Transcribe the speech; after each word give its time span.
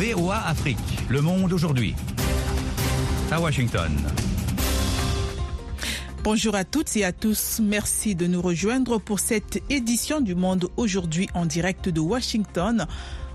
VOA 0.00 0.46
Afrique. 0.46 0.78
Le 1.10 1.20
monde 1.20 1.52
aujourd'hui. 1.52 1.94
À 3.30 3.38
Washington. 3.38 3.92
Bonjour 6.24 6.54
à 6.54 6.64
toutes 6.64 6.96
et 6.96 7.04
à 7.04 7.12
tous. 7.12 7.60
Merci 7.62 8.14
de 8.14 8.26
nous 8.26 8.40
rejoindre 8.40 8.96
pour 8.96 9.20
cette 9.20 9.62
édition 9.68 10.22
du 10.22 10.34
Monde 10.34 10.70
aujourd'hui 10.78 11.28
en 11.34 11.44
direct 11.44 11.90
de 11.90 12.00
Washington. 12.00 12.86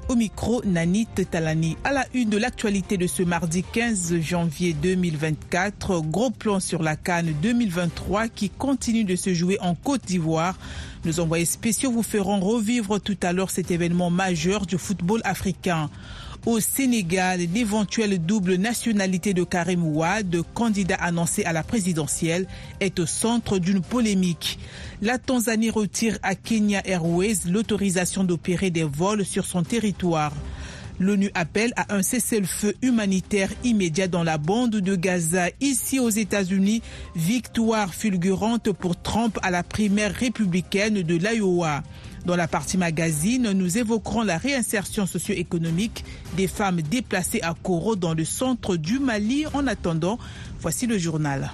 Au 0.09 0.15
micro, 0.15 0.63
Nanit 0.65 1.07
Talani. 1.29 1.77
À 1.83 1.93
la 1.93 2.07
une 2.15 2.31
de 2.31 2.37
l'actualité 2.39 2.97
de 2.97 3.05
ce 3.05 3.21
mardi 3.21 3.61
15 3.61 4.19
janvier 4.21 4.73
2024, 4.73 6.01
gros 6.01 6.31
plan 6.31 6.59
sur 6.59 6.81
la 6.81 6.95
Cannes 6.95 7.35
2023 7.43 8.27
qui 8.29 8.49
continue 8.49 9.03
de 9.03 9.15
se 9.15 9.35
jouer 9.35 9.59
en 9.61 9.75
Côte 9.75 10.05
d'Ivoire. 10.07 10.57
Nos 11.05 11.19
envoyés 11.19 11.45
spéciaux 11.45 11.91
vous 11.91 12.01
feront 12.01 12.39
revivre 12.39 12.99
tout 12.99 13.17
à 13.21 13.33
l'heure 13.33 13.51
cet 13.51 13.69
événement 13.69 14.09
majeur 14.09 14.65
du 14.65 14.79
football 14.79 15.21
africain. 15.25 15.91
Au 16.45 16.59
Sénégal, 16.59 17.39
l'éventuelle 17.39 18.23
double 18.23 18.57
nationalité 18.57 19.33
de 19.33 19.43
Karim 19.43 19.83
Ouad, 19.83 20.43
candidat 20.53 20.93
annoncé 20.93 21.43
à 21.43 21.53
la 21.53 21.63
présidentielle, 21.63 22.45
est 22.79 22.99
au 22.99 23.07
centre 23.07 23.57
d'une 23.57 23.81
polémique. 23.81 24.59
La 25.01 25.17
Tanzanie 25.17 25.71
retire 25.71 26.19
à 26.21 26.35
Kenya 26.35 26.83
Airways 26.85 27.49
l'autorisation 27.49 28.23
d'opérer 28.23 28.69
des 28.69 28.83
vols 28.83 29.25
sur 29.25 29.43
son 29.43 29.63
territoire. 29.63 30.33
L'ONU 30.99 31.29
appelle 31.33 31.73
à 31.75 31.93
un 31.93 32.01
cessez-le-feu 32.01 32.73
humanitaire 32.81 33.49
immédiat 33.65 34.07
dans 34.07 34.23
la 34.23 34.37
bande 34.37 34.77
de 34.77 34.95
Gaza. 34.95 35.47
Ici 35.59 35.99
aux 35.99 36.09
États-Unis, 36.09 36.81
victoire 37.15 37.93
fulgurante 37.93 38.71
pour 38.71 39.01
Trump 39.01 39.37
à 39.41 39.51
la 39.51 39.63
primaire 39.63 40.13
républicaine 40.13 41.01
de 41.01 41.15
l'Iowa. 41.15 41.83
Dans 42.25 42.37
la 42.37 42.47
partie 42.47 42.77
magazine, 42.77 43.51
nous 43.51 43.77
évoquerons 43.77 44.23
la 44.23 44.37
réinsertion 44.37 45.05
socio-économique 45.05 46.05
des 46.37 46.47
femmes 46.47 46.81
déplacées 46.81 47.41
à 47.41 47.53
Koro 47.61 47.95
dans 47.95 48.13
le 48.13 48.25
centre 48.25 48.77
du 48.77 48.97
Mali. 48.97 49.45
En 49.53 49.67
attendant, 49.67 50.17
voici 50.61 50.87
le 50.87 50.97
journal. 50.97 51.51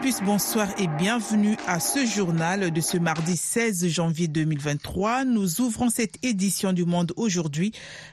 Plus, 0.00 0.22
bonsoir 0.22 0.68
et 0.80 0.86
bienvenue 0.86 1.56
à 1.66 1.78
ce 1.78 2.06
journal 2.06 2.70
de 2.70 2.80
ce 2.80 2.96
mardi 2.96 3.36
16 3.36 3.86
janvier 3.88 4.28
2023. 4.28 5.26
Nous 5.26 5.60
ouvrons 5.60 5.90
cette 5.90 6.24
édition 6.24 6.72
du 6.72 6.86
Monde 6.86 7.12
aujourd'hui 7.16 7.72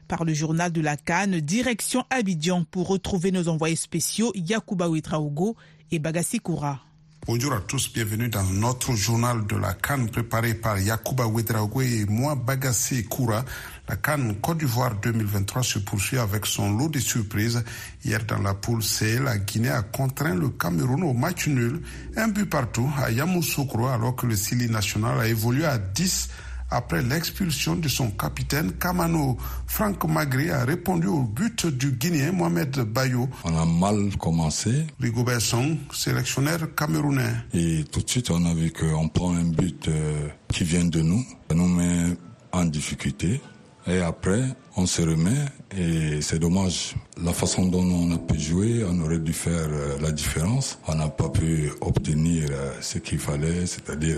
par 0.10 0.26
le 0.26 0.34
journal 0.34 0.74
de 0.74 0.82
la 0.82 0.98
Cannes, 0.98 1.40
direction 1.40 2.04
Abidjan 2.10 2.66
pour 2.70 2.90
retrouver 2.90 3.32
nos 3.32 3.48
envoyés 3.48 3.78
spéciaux 3.78 4.34
Yakuba 4.36 4.90
Ouetraogo 4.90 5.56
et 5.92 6.00
Bagassi 6.00 6.42
Koura. 6.42 6.82
Bonjour 7.28 7.52
à 7.52 7.60
tous, 7.60 7.92
bienvenue 7.92 8.30
dans 8.30 8.46
notre 8.46 8.94
journal 8.94 9.46
de 9.48 9.58
la 9.58 9.74
Cannes 9.74 10.10
préparé 10.10 10.54
par 10.54 10.80
Yakuba 10.80 11.28
Ouedraogo 11.28 11.82
et 11.82 12.06
moi 12.08 12.36
Bagassi 12.36 13.04
Koura. 13.04 13.44
La 13.90 13.98
Cannes 13.98 14.38
Côte 14.40 14.60
d'Ivoire 14.60 14.96
2023 14.96 15.62
se 15.62 15.80
poursuit 15.80 16.20
avec 16.20 16.46
son 16.46 16.78
lot 16.78 16.88
de 16.88 17.00
surprises. 17.00 17.62
Hier 18.06 18.24
dans 18.24 18.40
la 18.40 18.54
poule 18.54 18.82
C, 18.82 19.20
la 19.20 19.40
Guinée 19.40 19.68
a 19.68 19.82
contraint 19.82 20.36
le 20.36 20.48
Cameroun 20.52 21.04
au 21.04 21.12
match 21.12 21.50
nul, 21.50 21.82
un 22.16 22.30
but 22.30 22.46
partout 22.50 22.90
à 22.98 23.12
Yamoussoukro 23.12 23.88
alors 23.88 24.16
que 24.16 24.26
le 24.26 24.38
Sili 24.38 24.70
national 24.70 25.20
a 25.20 25.28
évolué 25.28 25.66
à 25.66 25.78
10 25.78 26.30
après 26.70 27.02
l'expulsion 27.02 27.76
de 27.76 27.88
son 27.88 28.12
capitaine 28.12 28.74
Kamano. 28.74 29.38
Franck 29.68 30.04
Magri 30.06 30.50
a 30.50 30.66
répondu 30.66 31.08
au 31.08 31.22
but 31.24 31.66
du 31.66 31.92
Guinéen 31.92 32.32
Mohamed 32.32 32.80
Bayo. 32.80 33.30
On 33.44 33.56
a 33.58 33.66
mal 33.66 34.16
commencé. 34.18 34.86
Rigobert 35.00 35.42
Song, 35.42 35.78
sélectionneur 35.94 36.74
camerounais. 36.76 37.34
Et 37.54 37.84
tout 37.92 38.02
de 38.02 38.10
suite, 38.10 38.32
on 38.32 38.46
a 38.46 38.54
vu 38.54 38.72
qu'on 38.72 39.08
prend 39.08 39.34
un 39.34 39.46
but 39.46 39.88
euh, 39.88 40.28
qui 40.50 40.64
vient 40.64 40.86
de 40.86 41.02
nous, 41.02 41.24
ça 41.50 41.56
nous 41.56 41.68
met 41.68 42.18
en 42.52 42.66
difficulté. 42.66 43.42
Et 43.90 44.02
après, 44.02 44.44
on 44.76 44.86
se 44.86 45.02
remet 45.02 45.46
et 45.76 46.22
c'est 46.22 46.40
dommage. 46.40 46.96
La 47.24 47.32
façon 47.32 47.68
dont 47.68 47.84
on 47.84 48.12
a 48.14 48.18
pu 48.18 48.38
jouer, 48.38 48.84
on 48.86 49.00
aurait 49.02 49.20
dû 49.20 49.32
faire 49.32 49.70
euh, 49.70 49.98
la 50.02 50.12
différence. 50.12 50.78
On 50.88 50.96
n'a 50.96 51.08
pas 51.08 51.30
pu 51.30 51.72
obtenir 51.80 52.50
euh, 52.52 52.74
ce 52.82 52.98
qu'il 52.98 53.20
fallait, 53.20 53.66
c'est-à-dire 53.66 54.18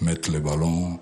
mettre 0.00 0.30
les 0.30 0.40
ballons 0.40 0.98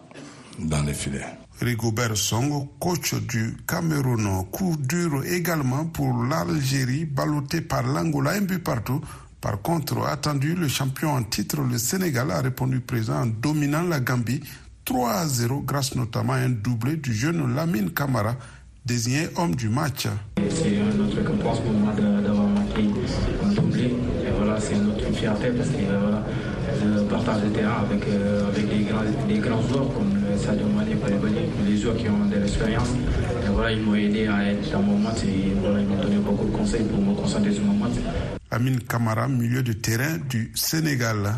dans 0.59 0.83
les 0.83 0.95
filets. 0.95 1.25
Rigobert 1.61 2.17
Song, 2.17 2.69
coach 2.79 3.15
du 3.15 3.57
Cameroun, 3.67 4.45
coup 4.53 4.77
dur 4.79 5.25
également 5.25 5.87
pour 5.87 6.25
l'Algérie, 6.25 7.05
ballotté 7.05 7.61
par 7.61 7.83
l'Angola, 7.83 8.33
un 8.33 8.43
but 8.43 8.63
partout. 8.63 9.01
Par 9.41 9.61
contre, 9.63 10.07
attendu, 10.07 10.55
le 10.55 10.69
champion 10.69 11.11
en 11.11 11.23
titre, 11.23 11.61
le 11.63 11.79
Sénégal, 11.79 12.31
a 12.31 12.41
répondu 12.41 12.81
présent 12.81 13.23
en 13.23 13.27
dominant 13.27 13.83
la 13.83 14.01
Gambie 14.01 14.41
3 14.85 15.11
à 15.11 15.27
0 15.27 15.61
grâce 15.67 15.95
notamment 15.95 16.33
à 16.33 16.37
un 16.37 16.49
doublé 16.49 16.97
du 16.97 17.13
jeune 17.13 17.55
Lamine 17.55 17.91
Camara, 17.91 18.37
désigné 18.87 19.29
homme 19.37 19.55
du 19.55 19.69
match. 19.69 20.07
C'est 20.49 20.79
notre 20.97 21.17
récompense 21.17 21.61
pour 21.61 21.73
moi 21.73 21.93
d'avoir 21.93 22.47
marqué 22.49 22.89
un 23.45 23.49
doublé? 23.53 23.85
Et 23.85 24.31
voilà, 24.37 24.59
c'est 24.59 24.77
notre 24.77 25.13
fierté 25.13 25.51
parce 25.51 25.69
que 25.69 25.85
voilà, 25.85 26.25
le 26.85 27.03
partage 27.03 27.43
de 27.43 27.49
terrain 27.51 27.83
avec, 27.83 28.07
euh, 28.09 28.49
avec 28.49 28.69
des, 28.69 28.85
grands, 28.85 29.27
des 29.29 29.39
grands 29.39 29.63
joueurs 29.69 29.93
comme 29.93 30.18
Les 31.67 31.77
joueurs 31.77 31.97
qui 31.97 32.09
ont 32.09 32.27
de 32.27 32.37
l'expérience. 32.37 32.89
Voilà, 33.53 33.73
ils 33.73 33.83
m'ont 33.83 33.95
aidé 33.95 34.27
à 34.29 34.45
être 34.45 34.71
dans 34.71 34.83
mon 34.83 34.99
match 34.99 35.25
et 35.25 35.53
voilà, 35.61 35.81
ils 35.81 35.87
m'ont 35.87 36.01
donné 36.01 36.17
beaucoup 36.19 36.47
de 36.47 36.57
conseils 36.57 36.85
pour 36.85 37.01
me 37.01 37.15
concentrer 37.15 37.53
sur 37.53 37.65
mon 37.65 37.75
match. 37.75 37.95
Amine 38.51 38.81
Camara, 38.81 39.29
milieu 39.29 39.63
de 39.63 39.73
terrain 39.73 40.19
du 40.19 40.53
Sénégal. 40.55 41.35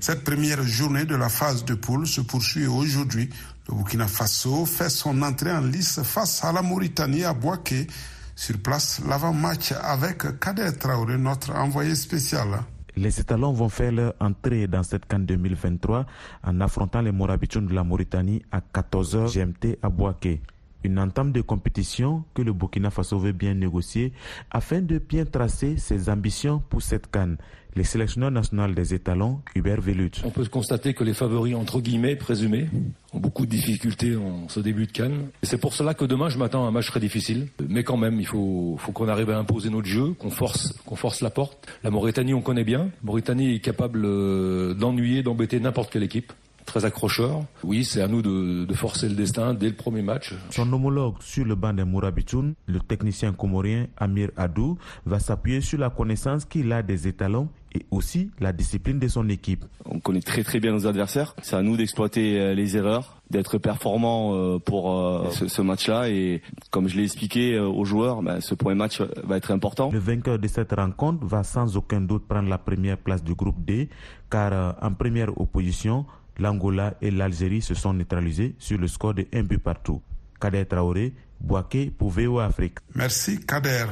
Cette 0.00 0.24
première 0.24 0.62
journée 0.64 1.04
de 1.04 1.14
la 1.14 1.28
phase 1.28 1.64
de 1.64 1.74
poule 1.74 2.06
se 2.06 2.20
poursuit 2.22 2.66
aujourd'hui. 2.66 3.28
Le 3.68 3.74
Burkina 3.74 4.08
Faso 4.08 4.64
fait 4.66 4.90
son 4.90 5.22
entrée 5.22 5.52
en 5.52 5.60
lice 5.60 6.02
face 6.02 6.42
à 6.42 6.52
la 6.52 6.62
Mauritanie 6.62 7.24
à 7.24 7.34
Boaké. 7.34 7.86
Sur 8.34 8.58
place, 8.58 9.00
l'avant-match 9.06 9.72
avec 9.80 10.40
Kader 10.40 10.72
Traoré, 10.78 11.18
notre 11.18 11.52
envoyé 11.52 11.94
spécial. 11.94 12.48
Les 12.96 13.20
étalons 13.20 13.52
vont 13.52 13.70
faire 13.70 13.92
leur 13.92 14.14
entrée 14.20 14.66
dans 14.66 14.82
cette 14.82 15.06
CAN 15.06 15.20
2023 15.20 16.04
en 16.44 16.60
affrontant 16.60 17.00
les 17.00 17.12
Morabitoun 17.12 17.66
de 17.66 17.74
la 17.74 17.84
Mauritanie 17.84 18.42
à 18.52 18.60
14h 18.60 19.32
GMT 19.32 19.78
à 19.82 19.88
Boaké. 19.88 20.42
Une 20.84 20.98
entame 20.98 21.32
de 21.32 21.40
compétition 21.40 22.24
que 22.34 22.42
le 22.42 22.52
Burkina 22.52 22.90
Faso 22.90 23.18
veut 23.18 23.32
bien 23.32 23.54
négocier 23.54 24.12
afin 24.50 24.80
de 24.80 24.98
bien 24.98 25.24
tracer 25.24 25.76
ses 25.76 26.08
ambitions 26.08 26.62
pour 26.68 26.82
cette 26.82 27.10
canne. 27.10 27.36
Les 27.74 27.84
sélectionneurs 27.84 28.30
nationaux 28.30 28.66
des 28.68 28.92
étalons, 28.92 29.40
Hubert 29.54 29.80
Velut. 29.80 30.10
On 30.24 30.30
peut 30.30 30.44
constater 30.44 30.92
que 30.92 31.04
les 31.04 31.14
favoris, 31.14 31.54
entre 31.54 31.80
guillemets, 31.80 32.16
présumés, 32.16 32.68
ont 33.14 33.18
beaucoup 33.18 33.46
de 33.46 33.50
difficultés 33.50 34.14
en 34.14 34.46
ce 34.50 34.60
début 34.60 34.86
de 34.86 34.92
Cannes. 34.92 35.28
Et 35.42 35.46
c'est 35.46 35.56
pour 35.56 35.72
cela 35.72 35.94
que 35.94 36.04
demain, 36.04 36.28
je 36.28 36.36
m'attends 36.36 36.66
à 36.66 36.68
un 36.68 36.70
match 36.70 36.88
très 36.88 37.00
difficile. 37.00 37.48
Mais 37.66 37.82
quand 37.82 37.96
même, 37.96 38.20
il 38.20 38.26
faut, 38.26 38.78
qu'on 38.92 39.08
arrive 39.08 39.30
à 39.30 39.38
imposer 39.38 39.70
notre 39.70 39.86
jeu, 39.86 40.12
qu'on 40.18 40.28
force, 40.28 40.74
qu'on 40.84 40.96
force 40.96 41.22
la 41.22 41.30
porte. 41.30 41.66
La 41.82 41.90
Mauritanie, 41.90 42.34
on 42.34 42.42
connaît 42.42 42.64
bien. 42.64 42.90
Mauritanie 43.02 43.54
est 43.54 43.60
capable 43.60 44.02
euh, 44.04 44.74
d'ennuyer, 44.74 45.22
d'embêter 45.22 45.58
n'importe 45.58 45.90
quelle 45.90 46.02
équipe 46.02 46.32
très 46.72 46.86
accrocheur. 46.86 47.42
Oui, 47.64 47.84
c'est 47.84 48.00
à 48.00 48.08
nous 48.08 48.22
de, 48.22 48.64
de, 48.64 48.74
forcer 48.74 49.06
le 49.08 49.14
destin 49.14 49.52
dès 49.52 49.68
le 49.68 49.74
premier 49.74 50.00
match. 50.00 50.34
Son 50.48 50.72
homologue 50.72 51.16
sur 51.20 51.44
le 51.44 51.54
banc 51.54 51.74
des 51.74 51.84
Mourabitoun, 51.84 52.54
le 52.66 52.80
technicien 52.80 53.32
comorien 53.32 53.88
Amir 53.98 54.30
Adou, 54.38 54.78
va 55.04 55.18
s'appuyer 55.18 55.60
sur 55.60 55.78
la 55.78 55.90
connaissance 55.90 56.46
qu'il 56.46 56.72
a 56.72 56.82
des 56.82 57.06
étalons 57.06 57.48
et 57.74 57.84
aussi 57.90 58.30
la 58.40 58.52
discipline 58.52 58.98
de 58.98 59.08
son 59.08 59.28
équipe. 59.28 59.64
On 59.84 60.00
connaît 60.00 60.22
très 60.22 60.42
très 60.44 60.60
bien 60.60 60.72
nos 60.72 60.86
adversaires. 60.86 61.34
C'est 61.42 61.56
à 61.56 61.62
nous 61.62 61.76
d'exploiter 61.76 62.54
les 62.54 62.76
erreurs, 62.76 63.20
d'être 63.30 63.58
performants 63.58 64.58
pour 64.60 65.30
ce, 65.30 65.48
ce 65.48 65.62
match-là. 65.62 66.08
Et 66.10 66.42
comme 66.70 66.88
je 66.88 66.96
l'ai 66.96 67.04
expliqué 67.04 67.58
aux 67.58 67.84
joueurs, 67.84 68.22
ben, 68.22 68.40
ce 68.40 68.54
premier 68.54 68.76
match 68.76 69.00
va 69.24 69.36
être 69.38 69.50
important. 69.50 69.90
Le 69.90 69.98
vainqueur 69.98 70.38
de 70.38 70.48
cette 70.48 70.72
rencontre 70.72 71.24
va 71.26 71.42
sans 71.44 71.76
aucun 71.76 72.02
doute 72.02 72.26
prendre 72.28 72.48
la 72.50 72.58
première 72.58 72.98
place 72.98 73.24
du 73.24 73.34
groupe 73.34 73.62
D, 73.64 73.88
car 74.30 74.76
en 74.82 74.92
première 74.92 75.38
opposition, 75.40 76.04
l'Angola 76.38 76.94
et 77.00 77.10
l'Algérie 77.10 77.62
se 77.62 77.74
sont 77.74 77.92
neutralisés 77.92 78.54
sur 78.58 78.78
le 78.78 78.88
score 78.88 79.14
de 79.14 79.26
1 79.32 79.42
but 79.42 79.58
partout. 79.58 80.02
Kader 80.40 80.66
Traoré, 80.66 81.14
Boaké 81.40 81.90
pour 81.90 82.10
VOA 82.10 82.46
Afrique. 82.46 82.78
Merci 82.94 83.40
Kader. 83.40 83.86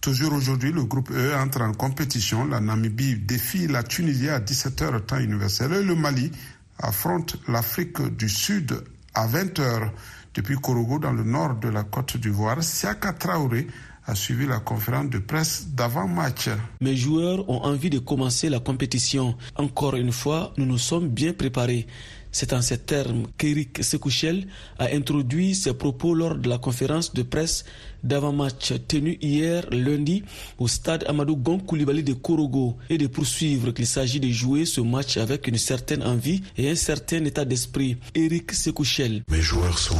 Toujours 0.00 0.34
aujourd'hui, 0.34 0.72
le 0.72 0.84
groupe 0.84 1.10
E 1.10 1.34
entre 1.36 1.62
en 1.62 1.72
compétition. 1.72 2.44
La 2.46 2.60
Namibie 2.60 3.16
défie 3.16 3.66
la 3.66 3.82
Tunisie 3.82 4.28
à 4.28 4.38
17h 4.40 5.00
temps 5.04 5.18
universel 5.18 5.72
et 5.72 5.82
le 5.82 5.94
Mali 5.94 6.30
affronte 6.78 7.36
l'Afrique 7.48 8.00
du 8.16 8.28
Sud 8.28 8.84
à 9.14 9.26
20h. 9.26 9.90
Depuis 10.34 10.56
Korogo, 10.56 10.98
dans 10.98 11.12
le 11.12 11.24
nord 11.24 11.56
de 11.56 11.68
la 11.68 11.82
Côte 11.82 12.18
d'Ivoire, 12.18 12.62
Siaka 12.62 13.14
Traoré 13.14 13.66
a 14.06 14.14
suivi 14.14 14.46
la 14.46 14.60
conférence 14.60 15.10
de 15.10 15.18
presse 15.18 15.66
d'avant-match. 15.74 16.48
Mes 16.80 16.96
joueurs 16.96 17.48
ont 17.50 17.62
envie 17.64 17.90
de 17.90 17.98
commencer 17.98 18.48
la 18.48 18.60
compétition. 18.60 19.36
Encore 19.56 19.96
une 19.96 20.12
fois, 20.12 20.52
nous 20.56 20.66
nous 20.66 20.78
sommes 20.78 21.08
bien 21.08 21.32
préparés. 21.32 21.86
C'est 22.30 22.52
en 22.52 22.60
ces 22.60 22.78
termes 22.78 23.26
qu'Éric 23.38 23.82
Sekouchel 23.82 24.46
a 24.78 24.88
introduit 24.94 25.54
ses 25.54 25.72
propos 25.74 26.14
lors 26.14 26.34
de 26.36 26.48
la 26.48 26.58
conférence 26.58 27.14
de 27.14 27.22
presse 27.22 27.64
d'avant-match 28.02 28.72
tenu 28.88 29.18
hier 29.20 29.64
lundi 29.70 30.22
au 30.58 30.68
stade 30.68 31.04
Amadou 31.08 31.36
Gon 31.36 31.58
Koulibaly 31.58 32.02
de 32.02 32.12
Korogo 32.12 32.76
et 32.90 32.98
de 32.98 33.06
poursuivre 33.06 33.72
qu'il 33.72 33.86
s'agit 33.86 34.20
de 34.20 34.28
jouer 34.30 34.64
ce 34.64 34.80
match 34.80 35.16
avec 35.16 35.46
une 35.48 35.58
certaine 35.58 36.02
envie 36.02 36.42
et 36.56 36.70
un 36.70 36.74
certain 36.74 37.24
état 37.24 37.44
d'esprit. 37.44 37.96
Eric 38.14 38.52
Sekouchel. 38.52 39.22
Mes 39.30 39.40
joueurs 39.42 39.78
sont 39.78 39.96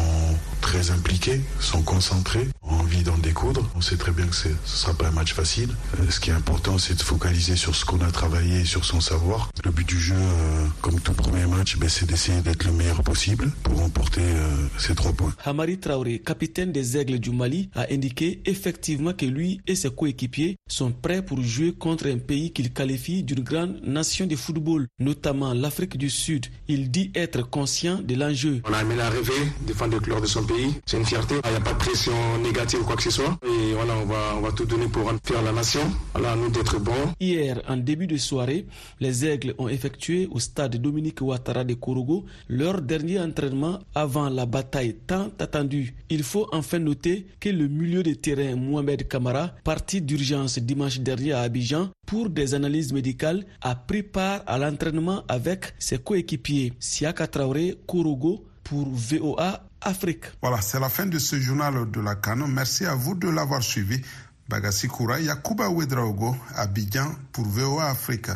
très 0.61 0.91
impliqués, 0.91 1.41
sont 1.61 1.83
concentrés, 1.83 2.49
ont 2.63 2.75
envie 2.77 3.03
d'en 3.03 3.19
découdre. 3.19 3.69
On 3.75 3.81
sait 3.81 3.97
très 3.97 4.13
bien 4.13 4.27
que 4.27 4.35
ce 4.35 4.49
ne 4.49 4.55
sera 4.65 4.95
pas 4.95 5.09
un 5.09 5.13
match 5.13 5.33
facile. 5.33 5.71
Euh, 6.01 6.11
ce 6.11 6.21
qui 6.21 6.31
est 6.31 6.35
important, 6.35 6.79
c'est 6.79 6.95
de 6.95 7.03
focaliser 7.03 7.57
sur 7.57 7.75
ce 7.75 7.85
qu'on 7.85 8.01
a 8.01 8.11
travaillé, 8.11 8.65
sur 8.65 8.85
son 8.85 9.01
savoir. 9.01 9.51
Le 9.65 9.71
but 9.71 9.87
du 9.89 9.99
jeu, 10.01 10.15
euh, 10.17 10.67
comme 10.83 11.01
tout 11.01 11.13
premier 11.13 11.47
match, 11.47 11.77
ben, 11.79 11.89
c'est 11.89 12.07
d'essayer 12.07 12.41
d'être 12.41 12.65
le 12.65 12.73
meilleur 12.73 13.03
possible 13.03 13.51
pour 13.63 13.79
remporter 13.79 14.23
euh, 14.23 14.69
ces 14.79 14.95
trois 14.95 15.13
points. 15.13 15.33
Hamari 15.45 15.79
Traoré, 15.79 16.19
capitaine 16.19 16.73
des 16.73 16.97
Aigles 16.97 17.19
du 17.19 17.31
Mali, 17.31 17.69
a 17.75 17.86
indiqué 17.91 18.41
effectivement 18.45 19.13
que 19.13 19.27
lui 19.27 19.61
et 19.67 19.75
ses 19.75 19.91
coéquipiers 19.91 20.57
sont 20.69 20.93
prêts 20.93 21.25
pour 21.25 21.43
jouer 21.43 21.73
contre 21.73 22.07
un 22.09 22.19
pays 22.19 22.53
qu'il 22.53 22.73
qualifie 22.73 23.23
d'une 23.23 23.41
grande 23.41 23.81
nation 23.85 24.27
de 24.27 24.37
football, 24.37 24.87
notamment 24.99 25.53
l'Afrique 25.55 25.97
du 25.97 26.11
Sud. 26.11 26.47
Il 26.69 26.91
dit 26.91 27.11
être 27.15 27.43
conscient 27.49 28.01
de 28.03 28.15
l'enjeu. 28.15 28.61
On 28.69 28.73
a 28.73 28.83
aimé 28.83 28.95
l'arrivée, 28.97 29.33
défendre 29.67 29.95
le 29.95 30.01
couleurs 30.01 30.21
de 30.21 30.27
son 30.27 30.45
pays. 30.45 30.75
C'est 30.87 30.97
une 30.99 31.05
fierté. 31.05 31.37
Il 31.45 31.51
n'y 31.51 31.57
a 31.57 31.61
pas 31.61 31.73
de 31.73 31.79
pression 31.79 32.13
négative 32.43 32.81
ou 32.81 32.85
quoi 32.85 32.97
que 32.97 33.03
ce 33.03 33.11
soit. 33.11 33.39
Et 33.45 33.73
voilà, 33.75 33.95
on 34.03 34.07
va, 34.07 34.35
on 34.37 34.41
va 34.41 34.53
tout 34.53 34.65
donner 34.65 34.87
pour 34.89 35.05
rendre 35.05 35.21
fier 35.25 35.41
la 35.43 35.53
nation. 35.53 35.81
Voilà, 36.15 36.33
à 36.33 36.37
nous 36.37 36.51
d'être 36.51 36.79
bons. 36.81 37.15
Hier, 37.21 37.63
en 37.69 37.77
début 37.77 38.07
de 38.07 38.17
soirée, 38.17 38.67
les 39.01 39.25
Aigles 39.27 39.55
ont 39.59 39.69
effectué 39.69 40.29
au 40.31 40.39
stade 40.41 40.77
Dominique 40.77 41.21
Ouattara 41.21 41.65
de 41.65 41.75
Korogo 41.75 42.25
leur 42.49 42.81
dernier 42.83 43.21
entraînement 43.21 43.79
avant 43.95 44.29
la 44.29 44.47
bataille 44.47 44.97
tant 45.07 45.31
attendue. 45.39 45.95
Il 46.11 46.23
faut 46.23 46.49
enfin 46.53 46.79
noter 46.79 47.27
que 47.41 47.49
le 47.49 47.69
milieu 47.77 48.03
de 48.03 48.15
terrain 48.15 48.57
Mohamed 48.57 49.07
Kamara, 49.07 49.55
parti 49.63 50.01
d'urgence 50.01 50.59
dimanche 50.59 50.99
dernier 51.01 51.33
à 51.33 51.43
Abidjan 51.43 51.91
pour 52.07 52.31
des 52.31 52.55
analyses 52.55 52.93
médicales, 52.93 53.45
a 53.61 53.75
pris 53.75 54.03
part 54.03 54.43
à 54.47 54.59
l'entraînement 54.59 55.23
avec 55.29 55.75
ses 55.79 55.99
coéquipiers 55.99 56.73
Siaka 56.81 57.27
Traoré, 57.27 57.79
Korogo 57.87 58.45
pour 58.65 58.89
VOA 58.89 59.63
Afrique. 59.81 60.25
Voilà, 60.43 60.61
c'est 60.61 60.81
la 60.81 60.89
fin 60.89 61.07
de 61.07 61.19
ce 61.19 61.37
journal 61.39 61.91
de 61.91 62.01
la 62.01 62.17
Canon. 62.17 62.49
Merci 62.49 62.85
à 62.87 62.95
vous 62.95 63.15
de 63.15 63.29
l'avoir 63.29 63.63
suivi. 63.63 64.01
Bagassi 64.49 64.87
Koura, 64.89 65.21
Yakuba 65.21 65.69
Ouedraogo, 65.69 66.35
Abidjan 66.55 67.15
pour 67.33 67.45
VOA 67.47 67.91
Afrique. 67.91 68.31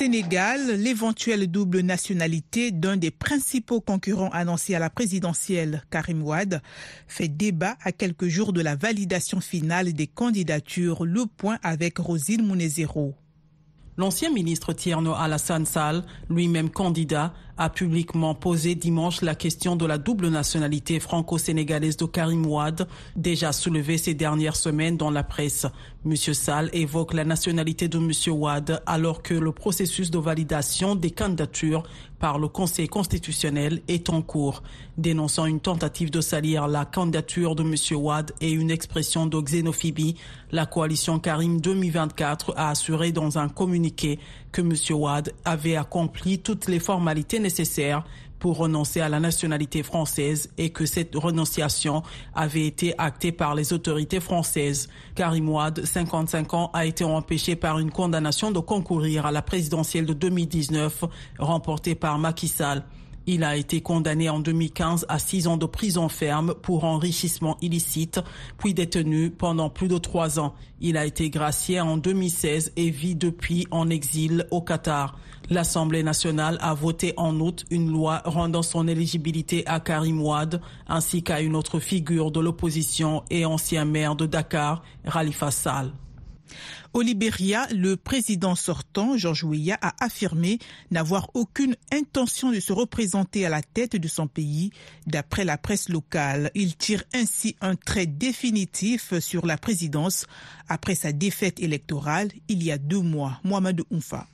Sénégal, 0.00 0.80
l'éventuelle 0.80 1.46
double 1.46 1.80
nationalité 1.80 2.70
d'un 2.70 2.96
des 2.96 3.10
principaux 3.10 3.82
concurrents 3.82 4.30
annoncés 4.30 4.74
à 4.74 4.78
la 4.78 4.88
présidentielle, 4.88 5.82
Karim 5.90 6.22
Wade, 6.22 6.62
fait 7.06 7.28
débat 7.28 7.76
à 7.82 7.92
quelques 7.92 8.28
jours 8.28 8.54
de 8.54 8.62
la 8.62 8.76
validation 8.76 9.42
finale 9.42 9.92
des 9.92 10.06
candidatures. 10.06 11.04
Le 11.04 11.26
point 11.26 11.58
avec 11.62 11.98
Rosine 11.98 12.46
Mounezero. 12.46 13.14
L'ancien 13.98 14.30
ministre 14.30 14.72
Tierno 14.72 15.12
Alassane 15.12 15.66
Sall, 15.66 16.02
lui-même 16.30 16.70
candidat, 16.70 17.34
a 17.60 17.68
publiquement 17.68 18.34
posé 18.34 18.74
dimanche 18.74 19.20
la 19.20 19.34
question 19.34 19.76
de 19.76 19.84
la 19.84 19.98
double 19.98 20.28
nationalité 20.28 20.98
franco-sénégalaise 20.98 21.98
de 21.98 22.06
Karim 22.06 22.46
Ouad, 22.46 22.88
déjà 23.16 23.52
soulevée 23.52 23.98
ces 23.98 24.14
dernières 24.14 24.56
semaines 24.56 24.96
dans 24.96 25.10
la 25.10 25.22
presse. 25.22 25.66
Monsieur 26.02 26.32
Sall 26.32 26.70
évoque 26.72 27.12
la 27.12 27.26
nationalité 27.26 27.86
de 27.86 27.98
Monsieur 27.98 28.32
Ouad 28.32 28.82
alors 28.86 29.22
que 29.22 29.34
le 29.34 29.52
processus 29.52 30.10
de 30.10 30.16
validation 30.16 30.94
des 30.96 31.10
candidatures 31.10 31.82
par 32.18 32.38
le 32.38 32.48
Conseil 32.48 32.88
constitutionnel 32.88 33.82
est 33.88 34.08
en 34.08 34.22
cours, 34.22 34.62
dénonçant 34.96 35.44
une 35.44 35.60
tentative 35.60 36.10
de 36.10 36.22
salir 36.22 36.66
la 36.68 36.86
candidature 36.86 37.54
de 37.54 37.62
Monsieur 37.62 37.96
Ouad 37.96 38.32
et 38.40 38.50
une 38.50 38.70
expression 38.70 39.26
de 39.26 39.38
xénophobie. 39.38 40.16
La 40.50 40.64
coalition 40.64 41.18
Karim 41.18 41.60
2024 41.60 42.54
a 42.56 42.70
assuré 42.70 43.12
dans 43.12 43.38
un 43.38 43.48
communiqué 43.48 44.18
que 44.52 44.62
M. 44.62 44.72
Ouad 44.98 45.32
avait 45.44 45.76
accompli 45.76 46.38
toutes 46.38 46.66
les 46.66 46.80
formalités 46.80 47.38
nécessaires 47.38 47.49
pour 48.40 48.56
renoncer 48.56 49.00
à 49.00 49.08
la 49.08 49.20
nationalité 49.20 49.82
française 49.82 50.50
et 50.58 50.70
que 50.70 50.86
cette 50.86 51.14
renonciation 51.14 52.02
avait 52.34 52.66
été 52.66 52.94
actée 52.98 53.32
par 53.32 53.54
les 53.54 53.72
autorités 53.72 54.18
françaises. 54.18 54.88
Karim 55.14 55.48
Ouad, 55.48 55.84
55 55.84 56.54
ans, 56.54 56.70
a 56.72 56.86
été 56.86 57.04
empêché 57.04 57.54
par 57.54 57.78
une 57.78 57.90
condamnation 57.90 58.50
de 58.50 58.58
concourir 58.58 59.26
à 59.26 59.32
la 59.32 59.42
présidentielle 59.42 60.06
de 60.06 60.14
2019 60.14 61.04
remportée 61.38 61.94
par 61.94 62.18
Macky 62.18 62.48
Sall. 62.48 62.82
Il 63.26 63.44
a 63.44 63.54
été 63.54 63.82
condamné 63.82 64.28
en 64.30 64.40
2015 64.40 65.06
à 65.08 65.18
six 65.18 65.46
ans 65.46 65.58
de 65.58 65.66
prison 65.66 66.08
ferme 66.08 66.54
pour 66.54 66.84
enrichissement 66.84 67.58
illicite, 67.60 68.20
puis 68.58 68.72
détenu 68.72 69.30
pendant 69.30 69.68
plus 69.68 69.88
de 69.88 69.98
trois 69.98 70.40
ans. 70.40 70.54
Il 70.80 70.96
a 70.96 71.04
été 71.04 71.28
gracié 71.28 71.80
en 71.80 71.98
2016 71.98 72.72
et 72.76 72.90
vit 72.90 73.14
depuis 73.14 73.66
en 73.70 73.90
exil 73.90 74.46
au 74.50 74.62
Qatar. 74.62 75.18
L'Assemblée 75.52 76.04
nationale 76.04 76.58
a 76.60 76.74
voté 76.74 77.12
en 77.16 77.40
août 77.40 77.64
une 77.70 77.90
loi 77.90 78.22
rendant 78.24 78.62
son 78.62 78.86
éligibilité 78.86 79.66
à 79.66 79.80
Karim 79.80 80.22
Ouad 80.22 80.60
ainsi 80.86 81.24
qu'à 81.24 81.40
une 81.40 81.56
autre 81.56 81.80
figure 81.80 82.30
de 82.30 82.38
l'opposition 82.38 83.24
et 83.30 83.44
ancien 83.44 83.84
maire 83.84 84.14
de 84.14 84.26
Dakar, 84.26 84.84
Khalifa 85.12 85.50
Sall. 85.50 85.92
Au 86.92 87.00
Libéria, 87.00 87.66
le 87.74 87.96
président 87.96 88.54
sortant, 88.54 89.16
Georges 89.16 89.42
Weah, 89.42 89.76
a 89.82 89.92
affirmé 90.04 90.60
n'avoir 90.92 91.28
aucune 91.34 91.74
intention 91.92 92.52
de 92.52 92.60
se 92.60 92.72
représenter 92.72 93.44
à 93.44 93.48
la 93.48 93.62
tête 93.62 93.96
de 93.96 94.08
son 94.08 94.28
pays. 94.28 94.70
D'après 95.08 95.44
la 95.44 95.58
presse 95.58 95.88
locale, 95.88 96.52
il 96.54 96.76
tire 96.76 97.02
ainsi 97.12 97.56
un 97.60 97.74
trait 97.74 98.06
définitif 98.06 99.18
sur 99.18 99.46
la 99.46 99.58
présidence 99.58 100.26
après 100.68 100.94
sa 100.94 101.10
défaite 101.10 101.58
électorale 101.58 102.28
il 102.46 102.62
y 102.62 102.70
a 102.70 102.78
deux 102.78 103.02
mois. 103.02 103.40
Mohamed 103.42 103.82
Oumfa. 103.90 104.28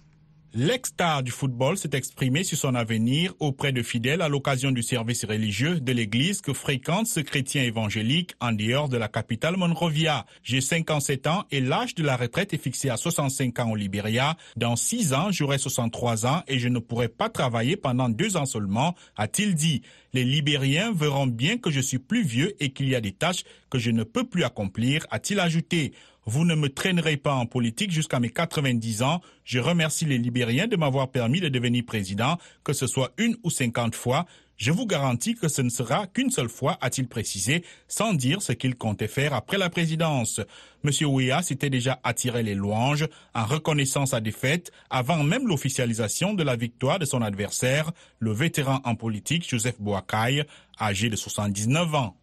L'ex-star 0.58 1.22
du 1.22 1.32
football 1.32 1.76
s'est 1.76 1.90
exprimé 1.92 2.42
sur 2.42 2.56
son 2.56 2.75
avenir 2.75 3.34
auprès 3.40 3.72
de 3.72 3.82
fidèles 3.82 4.22
à 4.22 4.30
l'occasion 4.30 4.70
du 4.70 4.82
service 4.82 5.26
religieux 5.26 5.80
de 5.80 5.92
l'église 5.92 6.40
que 6.40 6.54
fréquente 6.54 7.08
ce 7.08 7.20
chrétien 7.20 7.62
évangélique 7.62 8.32
en 8.40 8.52
dehors 8.52 8.88
de 8.88 8.96
la 8.96 9.08
capitale 9.08 9.58
Monrovia. 9.58 10.25
J'ai 10.42 10.62
57 10.62 11.26
ans 11.26 11.44
et 11.50 11.60
l'âge 11.60 11.94
de 11.94 12.02
la 12.02 12.16
retraite 12.16 12.54
est 12.54 12.62
fixé 12.62 12.88
à 12.88 12.96
65 12.96 13.58
ans 13.58 13.72
au 13.72 13.76
Libéria. 13.76 14.38
Dans 14.56 14.76
6 14.76 15.12
ans, 15.12 15.30
j'aurai 15.30 15.58
63 15.58 16.25
ans 16.25 16.42
et 16.48 16.58
je 16.58 16.68
ne 16.68 16.78
pourrai 16.78 17.08
pas 17.08 17.28
travailler 17.28 17.76
pendant 17.76 18.08
deux 18.08 18.38
ans 18.38 18.46
seulement, 18.46 18.94
a-t-il 19.14 19.54
dit. 19.54 19.82
Les 20.14 20.25
Libériens 20.25 20.90
verront 20.94 21.26
bien 21.26 21.58
que 21.58 21.70
je 21.70 21.80
suis 21.80 21.98
plus 21.98 22.22
vieux 22.22 22.54
et 22.60 22.70
qu'il 22.70 22.88
y 22.88 22.94
a 22.94 23.02
des 23.02 23.12
tâches 23.12 23.44
que 23.68 23.78
je 23.78 23.90
ne 23.90 24.04
peux 24.04 24.25
plus 24.25 24.44
accomplir, 24.44 25.06
a-t-il 25.10 25.38
ajouté. 25.38 25.92
Vous 26.28 26.45
ne 26.45 26.56
me 26.56 26.68
traînerez 26.68 27.16
pas 27.16 27.35
en 27.35 27.47
politique 27.47 27.92
jusqu'à 27.92 28.18
mes 28.18 28.30
90 28.30 29.02
ans. 29.02 29.21
Je 29.45 29.61
remercie 29.61 30.06
les 30.06 30.18
Libériens 30.18 30.66
de 30.66 30.75
m'avoir 30.76 31.09
permis 31.09 31.40
de 31.40 31.49
devenir 31.49 31.85
président, 31.87 32.37
que 32.64 32.73
ce 32.73 32.88
soit 32.88 33.12
une 33.16 33.37
ou 33.45 33.50
cinquante 33.50 33.95
fois. 33.95 34.26
Je 34.56 34.73
vous 34.73 34.87
garantis 34.87 35.37
que 35.37 35.47
ce 35.47 35.62
ne 35.62 35.68
sera 35.68 36.09
qu'une 36.09 36.33
seule 36.33 36.49
fois, 36.49 36.78
a-t-il 36.80 37.06
précisé, 37.06 37.62
sans 37.87 38.12
dire 38.12 38.42
ce 38.42 38.52
qu'il 38.52 38.75
comptait 38.75 39.06
faire 39.06 39.35
après 39.35 39.56
la 39.56 39.71
présidence. 39.71 40.40
Monsieur 40.83 41.06
Ouéa 41.06 41.42
s'était 41.42 41.71
déjà 41.71 42.00
attiré 42.02 42.42
les 42.42 42.56
louanges 42.56 43.06
en 43.33 43.45
reconnaissant 43.45 44.06
sa 44.06 44.21
défaite 44.21 44.73
avant 44.90 45.23
même 45.23 45.47
l'officialisation 45.47 46.35
de 46.35 46.42
la 46.42 46.56
victoire 46.56 46.99
de 46.99 47.04
son 47.04 47.23
adversaire, 47.23 47.92
le 48.18 48.33
vétéran 48.33 48.80
en 48.83 48.97
politique 48.97 49.49
Joseph 49.49 49.76
Boakai, 49.78 50.45
âgé 50.80 51.09
de 51.09 51.16
79 51.16 51.95
ans. 51.95 52.16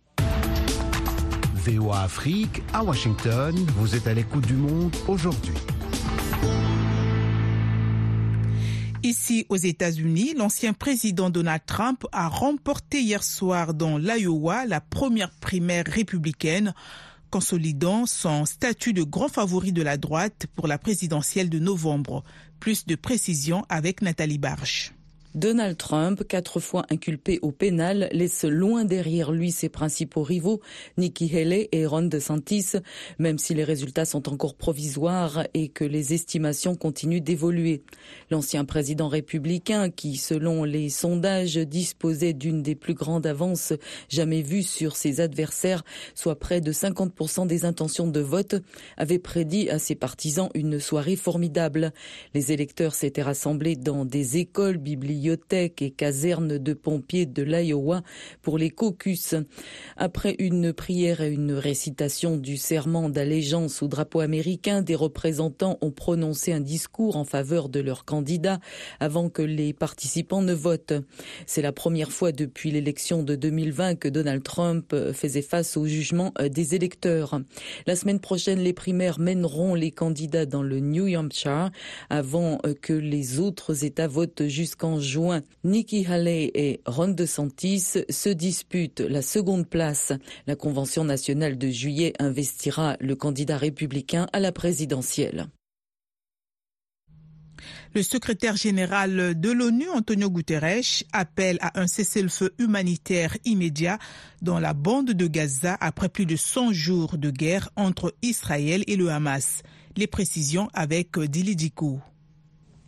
VOA 1.66 2.02
Afrique 2.02 2.62
à 2.74 2.84
Washington. 2.84 3.56
Vous 3.78 3.96
êtes 3.96 4.06
à 4.08 4.14
l'écoute 4.14 4.46
du 4.46 4.56
monde 4.56 4.94
aujourd'hui. 5.08 5.54
Ici 9.02 9.46
aux 9.48 9.56
États-Unis, 9.56 10.34
l'ancien 10.36 10.74
président 10.74 11.30
Donald 11.30 11.62
Trump 11.66 12.06
a 12.12 12.28
remporté 12.28 13.00
hier 13.02 13.24
soir 13.24 13.74
dans 13.74 13.98
l'Iowa 13.98 14.66
la 14.66 14.82
première 14.82 15.32
primaire 15.32 15.86
républicaine, 15.88 16.74
consolidant 17.30 18.06
son 18.08 18.44
statut 18.44 18.92
de 18.92 19.04
grand 19.04 19.30
favori 19.30 19.72
de 19.72 19.84
la 19.84 19.96
droite 19.96 20.48
pour 20.56 20.68
la 20.68 20.78
présidentielle 20.78 21.50
de 21.50 21.60
novembre. 21.60 22.26
Plus 22.60 22.86
de 22.86 22.96
précisions 22.96 23.64
avec 23.70 24.02
Nathalie 24.02 24.38
Barche. 24.38 24.94
Donald 25.36 25.78
Trump, 25.78 26.24
quatre 26.28 26.60
fois 26.60 26.86
inculpé 26.92 27.40
au 27.42 27.52
pénal, 27.52 28.08
laisse 28.12 28.44
loin 28.44 28.86
derrière 28.86 29.32
lui 29.32 29.50
ses 29.52 29.68
principaux 29.68 30.22
rivaux, 30.22 30.62
Nikki 30.98 31.36
Haley 31.36 31.70
et 31.72 31.88
Ron 31.88 32.04
DeSantis, 32.04 32.74
même 33.18 33.40
si 33.40 33.56
les 33.56 33.64
résultats 33.64 34.06
sont 34.06 34.30
encore 34.30 34.54
provisoires 34.54 35.48
et 35.56 35.70
que 35.70 35.86
les 35.86 36.14
estimations 36.14 36.76
continuent 36.76 37.24
d'évoluer. 37.24 37.82
L'ancien 38.30 38.64
président 38.64 39.08
républicain, 39.08 39.90
qui 39.90 40.18
selon 40.18 40.66
les 40.66 40.90
sondages 40.90 41.58
disposait 41.58 42.34
d'une 42.34 42.62
des 42.62 42.76
plus 42.76 42.94
grandes 42.94 43.26
avances 43.26 43.74
jamais 44.10 44.44
vues 44.44 44.62
sur 44.62 44.96
ses 44.96 45.20
adversaires, 45.20 45.84
soit 46.14 46.38
près 46.38 46.62
de 46.62 46.72
50% 46.72 47.48
des 47.48 47.66
intentions 47.66 48.08
de 48.08 48.20
vote, 48.20 48.56
avait 48.98 49.18
prédit 49.18 49.72
à 49.72 49.80
ses 49.80 49.96
partisans 49.96 50.50
une 50.54 50.80
soirée 50.80 51.16
formidable. 51.16 51.92
Les 52.36 52.52
électeurs 52.52 52.94
s'étaient 52.94 53.24
rassemblés 53.24 53.76
dans 53.76 54.06
des 54.06 54.38
écoles, 54.38 54.78
bibliothèques, 54.78 55.23
bibliothèques 55.24 55.82
et 55.82 55.92
casernes 55.92 56.58
de 56.58 56.74
pompiers 56.74 57.26
de 57.26 57.44
l'Iowa 57.44 58.04
pour 58.42 58.58
les 58.58 58.70
caucus. 58.70 59.36
Après 59.96 60.36
une 60.38 60.74
prière 60.74 61.22
et 61.22 61.32
une 61.32 61.54
récitation 61.54 62.36
du 62.36 62.58
serment 62.58 63.08
d'allégeance 63.08 63.82
au 63.82 63.88
drapeau 63.88 64.20
américain, 64.20 64.82
des 64.82 64.96
représentants 64.96 65.78
ont 65.80 65.92
prononcé 65.92 66.52
un 66.52 66.60
discours 66.60 67.16
en 67.16 67.24
faveur 67.24 67.70
de 67.70 67.80
leur 67.80 68.04
candidat 68.04 68.60
avant 69.00 69.30
que 69.30 69.42
les 69.42 69.72
participants 69.72 70.42
ne 70.42 70.54
votent. 70.54 70.94
C'est 71.46 71.62
la 71.62 71.72
première 71.72 72.12
fois 72.12 72.34
depuis 72.34 72.72
l'élection 72.72 73.24
de 73.24 73.36
2020 73.36 73.96
que 73.96 74.10
Donald 74.10 74.44
Trump 74.44 74.94
faisait 75.14 75.42
face 75.42 75.78
au 75.78 75.86
jugement 75.86 76.34
des 76.52 76.76
électeurs. 76.76 77.40
La 77.88 77.96
semaine 77.96 78.20
prochaine, 78.20 78.60
les 78.60 78.74
primaires 78.74 79.20
mèneront 79.20 79.74
les 79.74 79.92
candidats 79.92 80.46
dans 80.46 80.64
le 80.64 80.82
New 80.82 81.08
Hampshire 81.16 81.72
avant 82.10 82.60
que 82.82 82.92
les 82.92 83.40
autres 83.40 83.86
États 83.86 84.08
votent 84.08 84.48
jusqu'en 84.48 85.00
juin 85.00 85.13
juin, 85.14 85.44
Nikki 85.64 86.08
Haley 86.08 86.50
et 86.56 86.82
Ron 86.88 87.10
DeSantis 87.10 88.00
se 88.10 88.30
disputent 88.30 89.02
la 89.02 89.22
seconde 89.22 89.70
place. 89.70 90.12
La 90.48 90.56
Convention 90.56 91.04
nationale 91.04 91.60
de 91.60 91.70
juillet 91.70 92.14
investira 92.18 92.98
le 93.00 93.16
candidat 93.16 93.58
républicain 93.58 94.26
à 94.34 94.40
la 94.40 94.52
présidentielle. 94.52 95.50
Le 97.94 98.02
secrétaire 98.02 98.56
général 98.56 99.40
de 99.40 99.52
l'ONU, 99.52 99.88
Antonio 99.90 100.32
Guterres, 100.32 101.04
appelle 101.14 101.60
à 101.62 101.80
un 101.80 101.86
cessez-le-feu 101.86 102.56
humanitaire 102.58 103.38
immédiat 103.46 104.00
dans 104.42 104.60
la 104.60 104.74
bande 104.74 105.12
de 105.12 105.28
Gaza 105.28 105.78
après 105.80 106.10
plus 106.10 106.26
de 106.26 106.36
100 106.36 106.74
jours 106.74 107.18
de 107.20 107.30
guerre 107.30 107.70
entre 107.76 108.16
Israël 108.24 108.84
et 108.88 108.96
le 108.96 109.12
Hamas. 109.12 109.62
Les 109.96 110.08
précisions 110.08 110.70
avec 110.74 111.20
Dili 111.20 111.56
Dikou. 111.56 112.02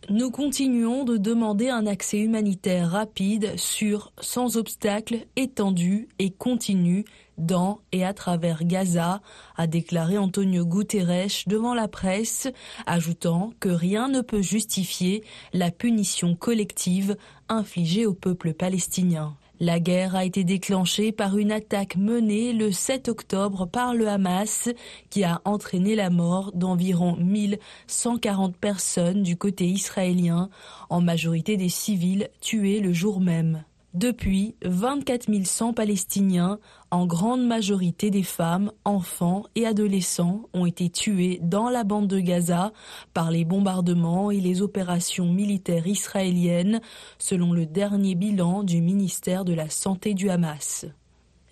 Nous 0.09 0.29
continuons 0.29 1.03
de 1.03 1.17
demander 1.17 1.69
un 1.69 1.87
accès 1.87 2.19
humanitaire 2.19 2.91
rapide, 2.91 3.57
sûr, 3.57 4.13
sans 4.21 4.55
obstacle, 4.55 5.25
étendu 5.35 6.09
et 6.19 6.29
continu 6.29 7.05
dans 7.39 7.79
et 7.91 8.05
à 8.05 8.13
travers 8.13 8.63
Gaza, 8.63 9.21
a 9.55 9.67
déclaré 9.67 10.19
Antonio 10.19 10.63
Guterres 10.63 11.43
devant 11.47 11.73
la 11.73 11.87
presse, 11.87 12.47
ajoutant 12.85 13.51
que 13.59 13.69
rien 13.69 14.07
ne 14.07 14.21
peut 14.21 14.43
justifier 14.43 15.23
la 15.53 15.71
punition 15.71 16.35
collective 16.35 17.17
infligée 17.49 18.05
au 18.05 18.13
peuple 18.13 18.53
palestinien. 18.53 19.35
La 19.61 19.79
guerre 19.79 20.15
a 20.15 20.25
été 20.25 20.43
déclenchée 20.43 21.13
par 21.13 21.37
une 21.37 21.53
attaque 21.53 21.95
menée 21.95 22.51
le 22.51 22.73
7 22.73 23.07
octobre 23.07 23.65
par 23.65 23.93
le 23.93 24.09
Hamas 24.09 24.67
qui 25.09 25.23
a 25.23 25.41
entraîné 25.45 25.95
la 25.95 26.09
mort 26.09 26.51
d'environ 26.53 27.15
1140 27.15 28.57
personnes 28.57 29.23
du 29.23 29.37
côté 29.37 29.65
israélien, 29.65 30.49
en 30.89 30.99
majorité 30.99 31.55
des 31.55 31.69
civils 31.69 32.29
tués 32.41 32.81
le 32.81 32.91
jour 32.91 33.21
même. 33.21 33.63
Depuis, 33.95 34.55
24 34.65 35.45
100 35.45 35.71
Palestiniens, 35.71 36.59
en 36.91 37.05
grande 37.05 37.47
majorité 37.47 38.09
des 38.09 38.23
femmes, 38.23 38.73
enfants 38.83 39.45
et 39.55 39.65
adolescents, 39.65 40.49
ont 40.53 40.65
été 40.65 40.89
tués 40.89 41.39
dans 41.41 41.69
la 41.69 41.85
bande 41.85 42.07
de 42.07 42.19
Gaza 42.19 42.73
par 43.13 43.31
les 43.31 43.45
bombardements 43.45 44.31
et 44.31 44.41
les 44.41 44.61
opérations 44.61 45.31
militaires 45.31 45.87
israéliennes, 45.87 46.81
selon 47.19 47.53
le 47.53 47.65
dernier 47.65 48.15
bilan 48.15 48.63
du 48.63 48.81
ministère 48.81 49.45
de 49.45 49.53
la 49.53 49.69
Santé 49.69 50.13
du 50.13 50.29
Hamas. 50.29 50.85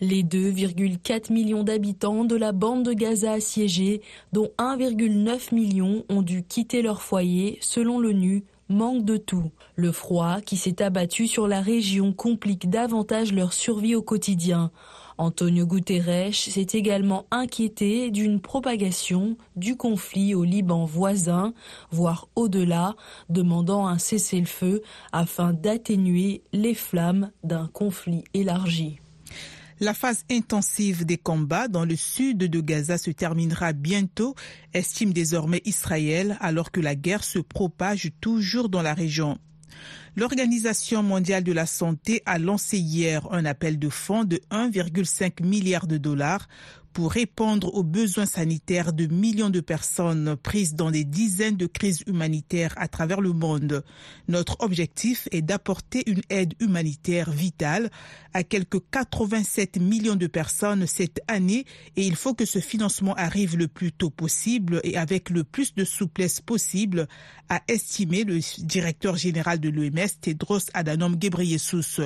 Les 0.01 0.21
2,4 0.21 1.31
millions 1.31 1.63
d'habitants 1.63 2.25
de 2.25 2.35
la 2.35 2.51
bande 2.51 2.83
de 2.83 2.91
Gaza 2.91 3.31
assiégée, 3.31 4.01
dont 4.33 4.50
1,9 4.57 5.55
million 5.55 6.03
ont 6.09 6.21
dû 6.21 6.43
quitter 6.43 6.81
leur 6.81 7.03
foyer, 7.03 7.57
selon 7.62 8.01
l'ONU, 8.01 8.43
manque 8.74 9.06
de 9.06 9.18
tout. 9.18 9.51
Le 9.75 9.92
froid 9.92 10.42
qui 10.42 10.58
s'est 10.58 10.82
abattu 10.82 11.27
sur 11.27 11.48
la 11.48 11.62
région 11.62 12.13
complique 12.13 12.70
davantage 12.70 13.32
leur 13.32 13.53
survie 13.53 13.96
au 13.96 14.01
quotidien. 14.01 14.72
Antonio 15.18 15.65
Guterres 15.65 16.34
s'est 16.34 16.68
également 16.74 17.25
inquiété 17.32 18.10
d'une 18.10 18.42
propagation 18.42 19.38
du 19.56 19.77
conflit 19.77 20.34
au 20.34 20.44
Liban 20.44 20.86
voisin, 20.86 21.53
voire 21.92 22.27
au-delà, 22.36 22.96
demandant 23.30 23.88
un 23.88 24.00
cessez-le-feu 24.00 24.82
afin 25.12 25.53
d'atténuer 25.53 26.42
les 26.51 26.74
flammes 26.74 27.32
d'un 27.44 27.68
conflit 27.68 28.24
élargi. 28.34 29.02
La 29.80 29.94
phase 29.94 30.24
intensive 30.30 31.06
des 31.06 31.18
combats 31.18 31.68
dans 31.68 31.86
le 31.86 31.96
sud 31.96 32.38
de 32.38 32.62
Gaza 32.62 32.98
se 32.98 33.12
terminera 33.12 33.74
bientôt, 33.74 34.36
estime 34.74 35.13
désormais 35.13 35.62
Israël, 35.65 36.38
alors 36.39 36.72
que 36.72 36.80
la 36.80 36.96
guerre 36.96 37.24
se 37.24 37.39
propage 37.39 38.12
toujours 38.22 38.70
dans 38.70 38.82
la 38.82 38.94
région. 38.94 39.38
L'Organisation 40.15 41.01
mondiale 41.01 41.44
de 41.44 41.51
la 41.51 41.65
santé 41.65 42.22
a 42.27 42.38
lancé 42.38 42.77
hier 42.77 43.27
un 43.32 43.46
appel 43.46 43.80
de 43.80 43.89
fonds 43.89 44.24
de 44.24 44.39
1,5 44.51 45.44
milliard 45.44 45.88
de 45.88 45.98
dollars 45.98 46.48
pour 46.93 47.12
répondre 47.12 47.73
aux 47.73 47.83
besoins 47.83 48.25
sanitaires 48.25 48.93
de 48.93 49.07
millions 49.07 49.50
de 49.50 49.59
personnes 49.59 50.35
prises 50.35 50.75
dans 50.75 50.91
des 50.91 51.03
dizaines 51.03 51.57
de 51.57 51.65
crises 51.65 52.03
humanitaires 52.07 52.73
à 52.77 52.88
travers 52.88 53.19
le 53.19 53.33
monde. 53.33 53.83
Notre 54.27 54.57
objectif 54.59 55.27
est 55.31 55.41
d'apporter 55.41 56.03
une 56.09 56.21
aide 56.29 56.53
humanitaire 56.59 57.31
vitale 57.31 57.89
à 58.33 58.43
quelques 58.43 58.79
87 58.91 59.79
millions 59.79 60.15
de 60.15 60.27
personnes 60.27 60.85
cette 60.88 61.21
année 61.27 61.65
et 61.95 62.05
il 62.05 62.15
faut 62.15 62.33
que 62.33 62.45
ce 62.45 62.59
financement 62.59 63.15
arrive 63.15 63.57
le 63.57 63.67
plus 63.67 63.91
tôt 63.91 64.09
possible 64.09 64.79
et 64.83 64.95
avec 64.97 65.29
le 65.29 65.43
plus 65.43 65.73
de 65.73 65.85
souplesse 65.85 66.41
possible, 66.41 67.07
a 67.50 67.62
estimé 67.67 68.23
le 68.23 68.39
directeur 68.59 69.15
général 69.15 69.59
de 69.59 69.69
l'OMS, 69.69 70.09
Tedros 70.21 70.59
Adhanom 70.73 71.15
Ghebreyesus. 71.15 72.01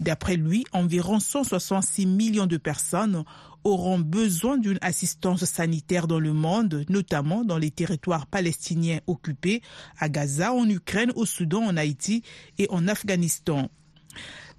D'après 0.00 0.36
lui, 0.36 0.64
environ 0.72 1.20
166 1.20 2.06
millions 2.06 2.46
de 2.46 2.56
personnes 2.56 3.24
auront 3.64 3.98
besoin 3.98 4.58
d'une 4.58 4.78
assistance 4.80 5.44
sanitaire 5.44 6.06
dans 6.06 6.20
le 6.20 6.32
monde, 6.32 6.84
notamment 6.88 7.44
dans 7.44 7.58
les 7.58 7.70
territoires 7.70 8.26
palestiniens 8.26 9.00
occupés, 9.06 9.62
à 9.98 10.08
Gaza, 10.08 10.52
en 10.52 10.68
Ukraine, 10.68 11.12
au 11.14 11.26
Soudan, 11.26 11.64
en 11.64 11.76
Haïti 11.76 12.22
et 12.58 12.66
en 12.70 12.88
Afghanistan. 12.88 13.70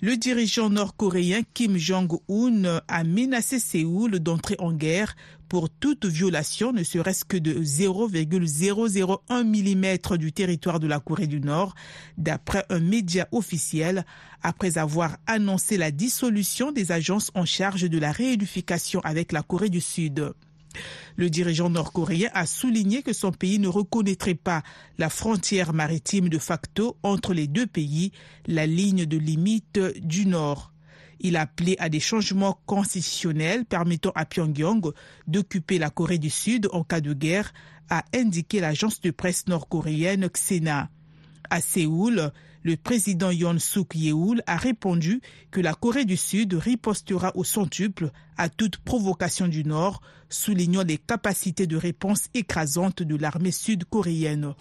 Le 0.03 0.17
dirigeant 0.17 0.71
nord-coréen 0.71 1.41
Kim 1.53 1.77
Jong-un 1.77 2.81
a 2.87 3.03
menacé 3.03 3.59
Séoul 3.59 4.17
d'entrer 4.17 4.55
en 4.57 4.73
guerre 4.73 5.15
pour 5.47 5.69
toute 5.69 6.05
violation, 6.05 6.73
ne 6.73 6.81
serait-ce 6.81 7.23
que 7.23 7.37
de 7.37 7.61
0,001 7.61 9.43
mm 9.43 10.17
du 10.17 10.31
territoire 10.31 10.79
de 10.79 10.87
la 10.87 10.99
Corée 10.99 11.27
du 11.27 11.39
Nord, 11.39 11.75
d'après 12.17 12.65
un 12.71 12.79
média 12.79 13.27
officiel, 13.31 14.03
après 14.41 14.79
avoir 14.79 15.17
annoncé 15.27 15.77
la 15.77 15.91
dissolution 15.91 16.71
des 16.71 16.91
agences 16.91 17.29
en 17.35 17.45
charge 17.45 17.87
de 17.87 17.99
la 17.99 18.11
réunification 18.11 19.01
avec 19.01 19.31
la 19.31 19.43
Corée 19.43 19.69
du 19.69 19.81
Sud. 19.81 20.33
Le 21.15 21.29
dirigeant 21.29 21.69
nord-coréen 21.69 22.29
a 22.33 22.45
souligné 22.45 23.03
que 23.03 23.13
son 23.13 23.31
pays 23.31 23.59
ne 23.59 23.67
reconnaîtrait 23.67 24.35
pas 24.35 24.63
la 24.97 25.09
frontière 25.09 25.73
maritime 25.73 26.29
de 26.29 26.37
facto 26.37 26.97
entre 27.03 27.33
les 27.33 27.47
deux 27.47 27.67
pays, 27.67 28.11
la 28.47 28.65
ligne 28.65 29.05
de 29.05 29.17
limite 29.17 29.79
du 30.01 30.25
Nord. 30.25 30.71
Il 31.19 31.35
a 31.37 31.41
appelé 31.41 31.75
à 31.79 31.89
des 31.89 31.99
changements 31.99 32.59
constitutionnels 32.65 33.65
permettant 33.65 34.11
à 34.15 34.25
Pyongyang 34.25 34.91
d'occuper 35.27 35.77
la 35.77 35.91
Corée 35.91 36.17
du 36.17 36.31
Sud 36.31 36.67
en 36.71 36.83
cas 36.83 37.01
de 37.01 37.13
guerre, 37.13 37.53
a 37.89 38.03
indiqué 38.15 38.59
l'agence 38.59 39.01
de 39.01 39.11
presse 39.11 39.47
nord-coréenne 39.47 40.29
Xena. 40.29 40.89
À 41.49 41.61
Séoul, 41.61 42.31
le 42.63 42.77
président 42.77 43.31
Yoon 43.31 43.59
Suk 43.59 43.95
Yeol 43.95 44.41
a 44.47 44.57
répondu 44.57 45.21
que 45.51 45.61
la 45.61 45.73
Corée 45.73 46.05
du 46.05 46.17
Sud 46.17 46.53
ripostera 46.53 47.31
au 47.35 47.43
centuple 47.43 48.11
à 48.37 48.49
toute 48.49 48.77
provocation 48.77 49.47
du 49.47 49.63
Nord, 49.63 50.01
soulignant 50.29 50.83
les 50.83 50.97
capacités 50.97 51.67
de 51.67 51.75
réponse 51.75 52.27
écrasantes 52.33 53.03
de 53.03 53.15
l'armée 53.15 53.51
sud-coréenne. 53.51 54.53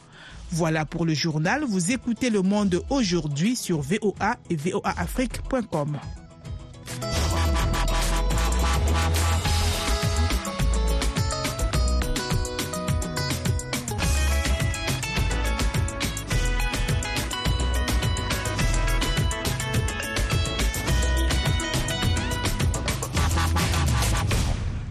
Voilà 0.51 0.85
pour 0.85 1.05
le 1.05 1.15
journal. 1.15 1.65
Vous 1.65 1.93
écoutez 1.93 2.31
Le 2.31 2.43
Monde 2.43 2.83
aujourd'hui 2.91 3.55
sur 3.57 3.81
VOA 3.81 4.37
et 4.51 4.57
voaafrique.com. 4.57 5.99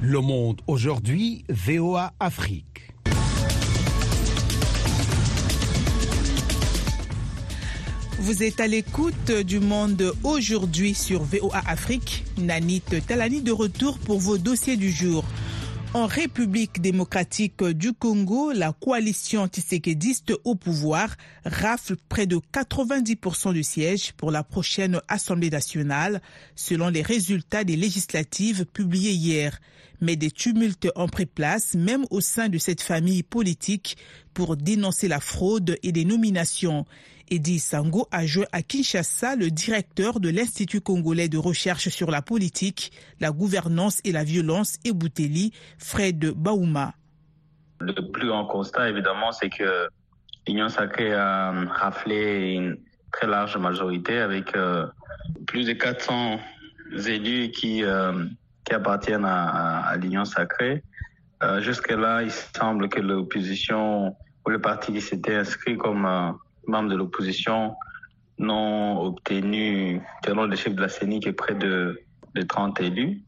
Le 0.02 0.22
Monde 0.22 0.62
aujourd'hui, 0.66 1.44
VOA 1.50 2.14
Afrique. 2.22 2.94
Vous 8.20 8.42
êtes 8.44 8.62
à 8.62 8.68
l'écoute 8.68 9.30
du 9.32 9.60
monde 9.60 10.14
aujourd'hui 10.24 10.94
sur 10.94 11.24
VOA 11.24 11.62
Afrique. 11.68 12.24
Nanit 12.38 12.82
Talani 13.06 13.42
de 13.42 13.52
retour 13.52 13.98
pour 14.00 14.20
vos 14.20 14.38
dossiers 14.38 14.78
du 14.78 14.90
jour. 14.90 15.26
En 15.96 16.06
République 16.06 16.82
démocratique 16.82 17.64
du 17.64 17.94
Congo, 17.94 18.52
la 18.52 18.74
coalition 18.74 19.42
antiséquédiste 19.42 20.34
au 20.44 20.54
pouvoir 20.54 21.16
rafle 21.46 21.96
près 22.10 22.28
de 22.28 22.40
90% 22.54 23.54
du 23.54 23.64
siège 23.64 24.14
pour 24.14 24.30
la 24.30 24.44
prochaine 24.44 25.02
Assemblée 25.08 25.50
nationale, 25.50 26.22
selon 26.56 26.90
les 26.90 27.02
résultats 27.02 27.64
des 27.64 27.76
législatives 27.76 28.68
publiées 28.68 29.14
hier. 29.14 29.60
Mais 30.00 30.16
des 30.16 30.30
tumultes 30.30 30.90
ont 30.96 31.08
pris 31.08 31.26
place, 31.26 31.74
même 31.74 32.06
au 32.12 32.22
sein 32.22 32.50
de 32.50 32.60
cette 32.60 32.82
famille 32.82 33.24
politique, 33.24 33.98
pour 34.36 34.58
dénoncer 34.58 35.08
la 35.08 35.20
fraude 35.20 35.76
et 35.82 35.92
des 35.92 36.06
nominations. 36.06 36.86
Edi 37.32 37.60
Sango 37.60 38.08
a 38.12 38.26
joué 38.26 38.46
à 38.52 38.62
Kinshasa 38.62 39.36
le 39.36 39.52
directeur 39.52 40.20
de 40.20 40.30
l'Institut 40.30 40.82
congolais 40.82 41.30
de 41.30 41.38
recherche 41.38 41.90
sur 41.90 42.10
la 42.10 42.22
politique, 42.22 42.92
la 43.20 43.32
gouvernance 43.32 44.00
et 44.04 44.12
la 44.12 44.24
violence, 44.24 44.78
et 44.84 44.92
Bouteli, 44.92 45.54
Fred 45.78 46.34
Baouma. 46.36 46.94
Le 47.80 47.94
plus 48.12 48.28
grand 48.28 48.46
constat, 48.46 48.90
évidemment, 48.90 49.32
c'est 49.32 49.50
que 49.50 49.88
l'Union 50.48 50.70
sacrée 50.70 51.14
a 51.14 51.52
raflé 51.70 52.54
une 52.54 52.78
très 53.12 53.28
large 53.28 53.58
majorité 53.58 54.20
avec 54.20 54.56
euh, 54.56 54.88
plus 55.46 55.66
de 55.66 55.74
400 55.74 56.40
élus 57.08 57.52
qui, 57.52 57.84
euh, 57.84 58.26
qui 58.66 58.74
appartiennent 58.74 59.26
à, 59.26 59.96
l'Union 59.98 60.26
sacrée. 60.26 60.84
Euh, 61.44 61.62
Jusque-là, 61.62 62.24
il 62.24 62.32
semble 62.32 62.90
que 62.90 63.00
l'opposition 63.00 64.16
ou 64.46 64.50
le 64.50 64.60
parti 64.60 65.00
s'était 65.00 65.36
inscrit 65.36 65.78
comme 65.78 66.06
membres 66.70 66.90
de 66.90 66.96
l'opposition 66.96 67.76
n'ont 68.38 69.02
obtenu, 69.02 70.02
selon 70.26 70.46
le 70.46 70.56
chef 70.56 70.74
de 70.74 70.82
la 70.82 70.90
CENI, 70.90 71.20
que 71.20 71.32
près 71.32 71.56
de, 71.56 72.02
de 72.36 72.42
30 72.42 72.80
élus. 72.82 73.22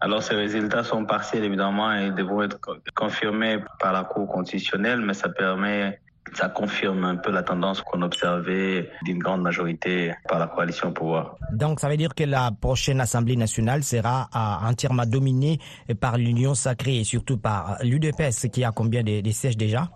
Alors 0.00 0.22
ces 0.22 0.34
résultats 0.34 0.84
sont 0.84 1.04
partiels 1.04 1.44
évidemment 1.44 1.92
et 1.92 2.10
devront 2.10 2.42
être 2.42 2.58
confirmés 2.94 3.58
par 3.80 3.92
la 3.92 4.04
Cour 4.04 4.28
constitutionnelle, 4.28 5.00
mais 5.00 5.14
ça 5.14 5.28
permet, 5.28 6.00
ça 6.34 6.48
confirme 6.48 7.04
un 7.04 7.16
peu 7.16 7.30
la 7.30 7.42
tendance 7.42 7.82
qu'on 7.82 8.02
observait 8.02 8.90
d'une 9.02 9.18
grande 9.18 9.42
majorité 9.42 10.12
par 10.28 10.38
la 10.38 10.46
coalition 10.46 10.88
au 10.88 10.92
pouvoir. 10.92 11.36
Donc 11.52 11.80
ça 11.80 11.88
veut 11.88 11.96
dire 11.96 12.14
que 12.14 12.24
la 12.24 12.50
prochaine 12.50 13.00
Assemblée 13.00 13.36
nationale 13.36 13.82
sera 13.82 14.28
entièrement 14.62 15.06
dominée 15.06 15.58
par 16.00 16.18
l'Union 16.18 16.54
sacrée 16.54 16.98
et 16.98 17.04
surtout 17.04 17.38
par 17.38 17.78
l'UDPS 17.82 18.48
qui 18.52 18.64
a 18.64 18.72
combien 18.72 19.02
de, 19.02 19.20
de 19.20 19.30
sièges 19.30 19.56
déjà? 19.56 19.88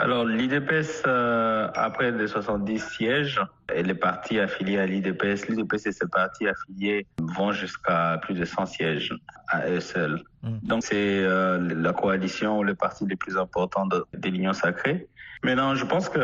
Alors, 0.00 0.24
l'IDPS, 0.24 1.02
euh, 1.08 1.68
après 1.74 2.12
les 2.12 2.28
70 2.28 2.78
sièges, 2.78 3.40
et 3.74 3.82
les 3.82 3.94
partis 3.94 4.38
affiliés 4.38 4.78
à 4.78 4.86
l'IDPS, 4.86 5.48
l'IDPS 5.48 5.86
et 5.86 5.92
ses 5.92 6.06
partis 6.06 6.46
affiliés 6.46 7.04
vont 7.36 7.50
jusqu'à 7.50 8.16
plus 8.22 8.34
de 8.34 8.44
100 8.44 8.66
sièges 8.66 9.12
à 9.48 9.68
eux 9.68 9.80
seuls. 9.80 10.22
Donc, 10.62 10.84
c'est 10.84 10.94
euh, 11.24 11.58
la 11.58 11.92
coalition 11.92 12.60
ou 12.60 12.62
le 12.62 12.76
parti 12.76 13.06
le 13.06 13.16
plus 13.16 13.36
important 13.36 13.86
de, 13.86 14.04
de 14.16 14.28
l'Union 14.28 14.52
sacrée. 14.52 15.08
Maintenant, 15.42 15.74
je 15.74 15.84
pense 15.84 16.08
que 16.08 16.20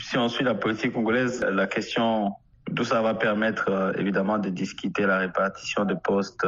si 0.00 0.18
on 0.18 0.28
suit 0.28 0.44
la 0.44 0.54
politique 0.54 0.92
congolaise, 0.92 1.40
la 1.42 1.66
question, 1.66 2.32
tout 2.74 2.84
ça 2.84 3.00
va 3.00 3.14
permettre 3.14 3.70
euh, 3.70 3.92
évidemment 3.96 4.38
de 4.38 4.50
discuter 4.50 5.06
la 5.06 5.18
répartition 5.18 5.84
des 5.84 5.96
postes 5.96 6.46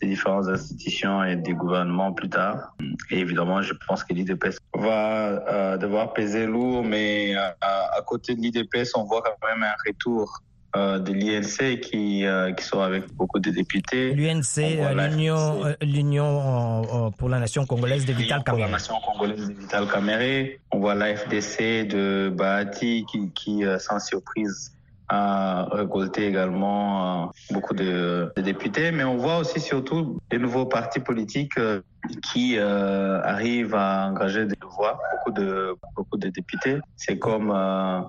des 0.00 0.06
différentes 0.06 0.48
institutions 0.48 1.24
et 1.24 1.36
des 1.36 1.54
gouvernements 1.54 2.12
plus 2.12 2.28
tard. 2.28 2.74
Et 3.10 3.18
évidemment, 3.18 3.62
je 3.62 3.74
pense 3.86 4.04
que 4.04 4.12
l'IDPS 4.12 4.58
va 4.74 5.28
euh, 5.48 5.76
devoir 5.76 6.12
peser 6.12 6.46
lourd, 6.46 6.84
mais 6.84 7.34
à, 7.34 7.56
à 7.60 8.02
côté 8.02 8.34
de 8.34 8.40
l'IDPS, 8.40 8.94
on 8.94 9.04
voit 9.04 9.22
quand 9.22 9.48
même 9.48 9.62
un 9.62 9.74
retour 9.86 10.42
euh, 10.76 10.98
de 10.98 11.12
l'INC 11.12 11.80
qui, 11.80 12.26
euh, 12.26 12.52
qui 12.52 12.64
sont 12.64 12.80
avec 12.80 13.12
beaucoup 13.14 13.38
de 13.38 13.50
députés. 13.50 14.12
L'UNC, 14.12 14.56
l'Union, 14.94 15.62
l'Union 15.80 17.10
pour 17.18 17.28
la 17.28 17.40
nation 17.40 17.64
congolaise 17.66 18.04
de 18.04 18.12
Vital 18.12 18.44
Kamere. 18.44 18.64
Pour 18.64 18.66
la 18.66 18.72
nation 18.72 18.94
congolaise 19.00 19.48
de 19.48 19.54
Vital 19.54 19.88
Kamere. 19.88 20.58
On 20.70 20.80
voit 20.80 20.94
l'AFDC 20.94 21.88
de 21.88 22.32
Bahati 22.34 23.06
qui, 23.10 23.30
qui 23.30 23.62
sans 23.78 23.98
surprise, 23.98 24.72
a 25.08 25.66
récolté 25.72 26.26
également 26.26 27.22
euh, 27.22 27.26
beaucoup 27.50 27.74
de, 27.74 28.30
de, 28.36 28.42
députés, 28.42 28.92
mais 28.92 29.04
on 29.04 29.16
voit 29.16 29.38
aussi 29.38 29.60
surtout 29.60 30.20
des 30.30 30.38
nouveaux 30.38 30.66
partis 30.66 31.00
politiques 31.00 31.58
euh, 31.58 31.80
qui 32.22 32.56
euh, 32.56 33.20
arrivent 33.22 33.74
à 33.74 34.08
engager 34.08 34.46
des 34.46 34.56
voix, 34.76 34.98
beaucoup 35.12 35.38
de 35.38 35.74
beaucoup 35.96 36.16
de 36.16 36.28
députés. 36.28 36.78
C'est 36.96 37.18
comme 37.18 37.50
euh, 37.50 38.00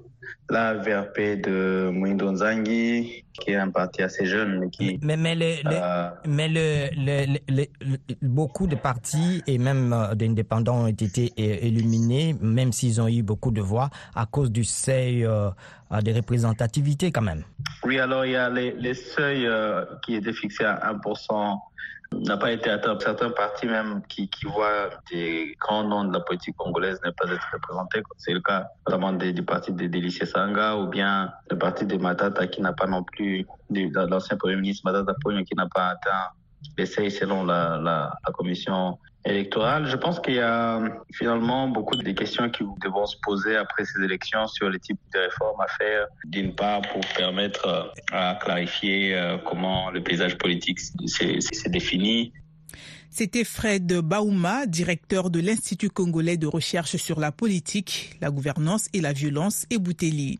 la 0.49 0.73
VRP 0.75 1.41
de 1.41 1.89
Mwindo 1.91 2.31
Nzangi, 2.31 3.25
qui 3.33 3.51
est 3.51 3.55
un 3.55 3.69
parti 3.69 4.01
assez 4.01 4.25
jeune, 4.25 4.59
mais 4.59 4.69
qui. 4.69 4.99
Mais, 5.01 5.17
mais, 5.17 5.35
le, 5.35 5.55
euh, 5.65 6.09
le, 6.25 6.29
mais 6.29 6.47
le, 6.47 7.39
le, 7.47 7.65
beaucoup 8.21 8.67
de 8.67 8.75
partis 8.75 9.41
et 9.47 9.57
même 9.57 9.95
d'indépendants 10.15 10.83
ont 10.83 10.87
été 10.87 11.33
éliminés, 11.37 12.35
même 12.41 12.71
s'ils 12.71 13.01
ont 13.01 13.07
eu 13.07 13.23
beaucoup 13.23 13.51
de 13.51 13.61
voix, 13.61 13.89
à 14.15 14.25
cause 14.25 14.51
du 14.51 14.63
seuil 14.63 15.21
de 15.21 16.13
représentativité 16.13 17.11
quand 17.11 17.21
même. 17.21 17.43
Oui, 17.83 17.99
alors 17.99 18.25
il 18.25 18.31
y 18.31 18.35
a 18.35 18.49
les, 18.49 18.71
les 18.73 18.93
seuils 18.93 19.49
qui 20.03 20.15
étaient 20.15 20.33
fixés 20.33 20.65
à 20.65 20.93
1% 20.93 21.59
n'a 22.13 22.37
pas 22.37 22.51
été 22.51 22.69
atteint. 22.69 22.97
Certains 22.99 23.29
partis 23.29 23.67
même 23.67 24.01
qui, 24.07 24.29
qui 24.29 24.45
voient 24.45 24.89
des 25.11 25.55
grands 25.59 25.83
noms 25.83 26.05
de 26.05 26.13
la 26.13 26.19
politique 26.21 26.55
congolaise 26.57 26.99
ne 27.05 27.11
pas 27.11 27.31
être 27.31 27.47
représentés. 27.53 28.01
C'est 28.17 28.33
le 28.33 28.41
cas 28.41 28.67
notamment 28.87 29.13
des, 29.13 29.33
du 29.33 29.43
parti 29.43 29.71
de 29.71 29.87
Délicie 29.87 30.25
Sanga 30.25 30.75
ou 30.75 30.87
bien 30.87 31.31
le 31.49 31.57
parti 31.57 31.85
de 31.85 31.97
Matata 31.97 32.47
qui 32.47 32.61
n'a 32.61 32.73
pas 32.73 32.87
non 32.87 33.03
plus, 33.03 33.45
l'ancien 33.69 34.37
premier 34.37 34.55
ministre 34.55 34.91
Matata 34.91 35.13
Pogno 35.21 35.43
qui 35.43 35.55
n'a 35.55 35.67
pas 35.67 35.89
atteint 35.89 36.29
l'essai 36.77 37.09
selon 37.09 37.45
la, 37.45 37.77
la 37.81 38.11
commission 38.33 38.97
électorale. 39.25 39.87
Je 39.87 39.95
pense 39.95 40.19
qu'il 40.19 40.35
y 40.35 40.39
a 40.39 40.81
finalement 41.13 41.67
beaucoup 41.67 41.95
de 41.95 42.11
questions 42.11 42.49
qui 42.49 42.63
devront 42.81 43.05
se 43.05 43.17
poser 43.21 43.55
après 43.55 43.85
ces 43.85 44.03
élections 44.03 44.47
sur 44.47 44.69
les 44.69 44.79
types 44.79 44.99
de 45.13 45.19
réformes 45.19 45.61
à 45.61 45.67
faire, 45.67 46.07
d'une 46.25 46.55
part 46.55 46.81
pour 46.81 47.01
permettre 47.15 47.93
à 48.11 48.37
clarifier 48.41 49.37
comment 49.45 49.89
le 49.91 50.01
paysage 50.01 50.37
politique 50.37 50.79
s'est 50.79 51.69
défini. 51.69 52.31
C'était 53.11 53.43
Fred 53.43 53.91
Baouma, 53.91 54.67
directeur 54.67 55.31
de 55.31 55.39
l'Institut 55.39 55.89
congolais 55.89 56.37
de 56.37 56.45
recherche 56.45 56.95
sur 56.97 57.19
la 57.19 57.31
politique, 57.31 58.15
la 58.21 58.29
gouvernance 58.29 58.87
et 58.93 59.01
la 59.01 59.13
violence, 59.13 59.65
et 59.71 59.79
Bouteli. 59.79 60.39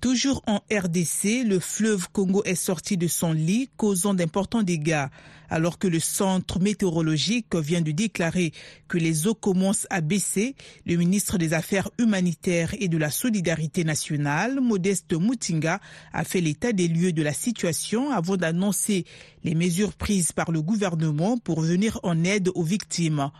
Toujours 0.00 0.42
en 0.46 0.60
RDC, 0.70 1.44
le 1.46 1.58
fleuve 1.58 2.08
Congo 2.12 2.42
est 2.44 2.54
sorti 2.54 2.98
de 2.98 3.06
son 3.08 3.32
lit, 3.32 3.70
causant 3.78 4.12
d'importants 4.12 4.62
dégâts. 4.62 5.06
Alors 5.48 5.78
que 5.78 5.88
le 5.88 6.00
centre 6.00 6.60
météorologique 6.60 7.54
vient 7.54 7.80
de 7.80 7.92
déclarer 7.92 8.52
que 8.88 8.98
les 8.98 9.26
eaux 9.26 9.34
commencent 9.34 9.86
à 9.88 10.02
baisser, 10.02 10.54
le 10.84 10.96
ministre 10.96 11.38
des 11.38 11.54
Affaires 11.54 11.88
humanitaires 11.98 12.74
et 12.78 12.88
de 12.88 12.98
la 12.98 13.10
solidarité 13.10 13.84
nationale, 13.84 14.60
Modeste 14.60 15.14
Moutinga, 15.14 15.80
a 16.12 16.24
fait 16.24 16.42
l'état 16.42 16.72
des 16.72 16.88
lieux 16.88 17.12
de 17.12 17.22
la 17.22 17.32
situation 17.32 18.10
avant 18.10 18.36
d'annoncer 18.36 19.06
les 19.44 19.54
mesures 19.54 19.94
prises 19.94 20.32
par 20.32 20.50
le 20.50 20.60
gouvernement 20.60 21.38
pour 21.38 21.62
venir 21.62 22.00
en 22.02 22.22
aide 22.22 22.50
aux 22.54 22.64
victimes. 22.64 23.30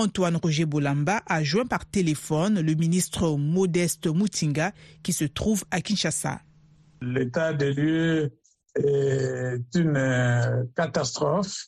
Antoine 0.00 0.36
Roger 0.36 0.64
Bolamba 0.64 1.20
a 1.26 1.44
joint 1.44 1.66
par 1.66 1.84
téléphone 1.84 2.62
le 2.62 2.74
ministre 2.74 3.36
Modeste 3.36 4.06
Moutinga 4.06 4.72
qui 5.02 5.12
se 5.12 5.26
trouve 5.26 5.62
à 5.70 5.82
Kinshasa. 5.82 6.40
L'état 7.02 7.52
des 7.52 7.74
lieux 7.74 8.32
est 8.76 9.74
une 9.74 10.66
catastrophe 10.74 11.66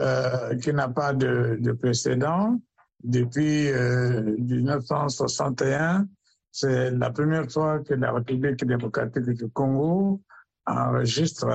euh, 0.00 0.56
qui 0.58 0.72
n'a 0.72 0.88
pas 0.90 1.12
de, 1.12 1.58
de, 1.60 1.72
précédent. 1.72 2.60
Depuis 3.02 3.68
euh, 3.68 4.36
1961, 4.38 6.06
c'est 6.52 6.92
la 6.92 7.10
première 7.10 7.50
fois 7.50 7.80
que 7.80 7.94
la 7.94 8.12
République 8.12 8.64
démocratique 8.64 9.28
du 9.30 9.48
Congo 9.48 10.22
enregistre 10.66 11.48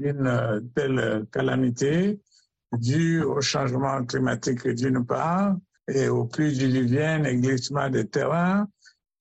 une 0.00 0.68
telle 0.74 1.24
calamité 1.30 2.18
due 2.72 3.22
au 3.22 3.40
changement 3.40 4.04
climatique 4.04 4.66
d'une 4.66 5.06
part 5.06 5.54
et 5.88 6.08
aux 6.08 6.24
pluies 6.24 6.52
diluviennes 6.52 7.26
et 7.26 7.36
glissements 7.36 7.90
de 7.90 8.02
terrain 8.02 8.68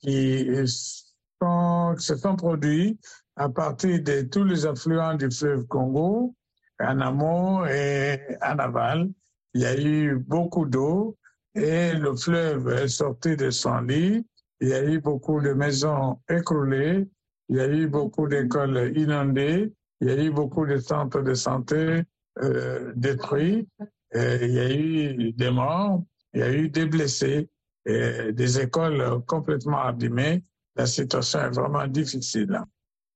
qui 0.01 0.47
se 0.65 2.15
sont 2.15 2.35
produits 2.35 2.99
à 3.35 3.49
partir 3.49 4.01
de 4.01 4.21
tous 4.23 4.43
les 4.43 4.65
affluents 4.65 5.15
du 5.15 5.29
fleuve 5.29 5.65
Congo, 5.67 6.35
en 6.79 6.99
amont 6.99 7.65
et 7.65 8.19
en 8.41 8.57
aval. 8.59 9.09
Il 9.53 9.61
y 9.61 9.65
a 9.65 9.79
eu 9.79 10.15
beaucoup 10.15 10.65
d'eau 10.65 11.17
et 11.55 11.93
le 11.93 12.15
fleuve 12.15 12.69
est 12.69 12.87
sorti 12.87 13.35
de 13.35 13.49
son 13.49 13.81
lit. 13.81 14.25
Il 14.59 14.69
y 14.69 14.73
a 14.73 14.83
eu 14.83 14.99
beaucoup 14.99 15.39
de 15.41 15.53
maisons 15.53 16.19
écroulées. 16.29 17.07
Il 17.49 17.57
y 17.57 17.59
a 17.59 17.67
eu 17.67 17.87
beaucoup 17.87 18.27
d'écoles 18.27 18.91
inondées. 18.95 19.71
Il 20.01 20.07
y 20.07 20.11
a 20.11 20.23
eu 20.23 20.31
beaucoup 20.31 20.65
de 20.65 20.77
centres 20.77 21.21
de 21.21 21.33
santé 21.33 22.03
euh, 22.41 22.91
détruits. 22.95 23.67
il 24.13 24.51
y 24.51 24.59
a 24.59 24.73
eu 24.73 25.31
des 25.33 25.51
morts, 25.51 26.03
il 26.37 26.41
y 26.41 26.43
a 26.43 26.53
eu 26.53 26.69
des 26.69 26.85
blessés, 26.85 27.49
et 27.87 28.31
des 28.31 28.59
écoles 28.59 29.23
complètement 29.25 29.79
abîmées. 29.79 30.43
La 30.75 30.85
situation 30.85 31.39
est 31.39 31.49
vraiment 31.49 31.87
difficile. 31.87 32.61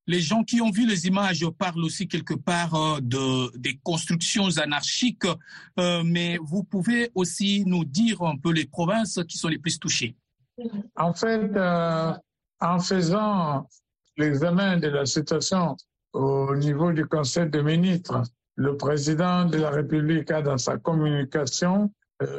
Les 0.08 0.18
gens 0.20 0.42
qui 0.42 0.60
ont 0.60 0.72
vu 0.72 0.88
les 0.88 1.06
images 1.06 1.46
parlent 1.56 1.84
aussi 1.84 2.08
quelque 2.08 2.34
part 2.34 2.74
euh, 2.74 2.98
de, 3.00 3.56
des 3.58 3.78
constructions 3.84 4.48
anarchiques, 4.58 5.28
euh, 5.78 6.02
mais 6.04 6.38
vous 6.42 6.64
pouvez 6.64 7.12
aussi 7.14 7.62
nous 7.64 7.84
dire 7.84 8.20
un 8.22 8.36
peu 8.36 8.50
les 8.50 8.66
provinces 8.66 9.20
qui 9.28 9.38
sont 9.38 9.46
les 9.46 9.58
plus 9.58 9.78
touchées. 9.78 10.16
En 10.96 11.14
fait, 11.14 11.54
euh, 11.54 12.12
en 12.60 12.80
faisant 12.80 13.68
l'examen 14.16 14.78
de 14.78 14.88
la 14.88 15.06
situation 15.06 15.76
au 16.12 16.56
niveau 16.56 16.90
du 16.90 17.06
Conseil 17.06 17.48
des 17.48 17.62
ministres, 17.62 18.22
le 18.56 18.76
président 18.76 19.44
de 19.44 19.58
la 19.58 19.70
République 19.70 20.30
a 20.32 20.42
dans 20.42 20.58
sa 20.58 20.78
communication 20.78 21.92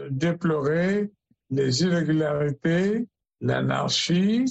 déploré 0.10 1.12
les 1.50 1.84
irrégularités, 1.84 3.08
l'anarchie 3.42 4.46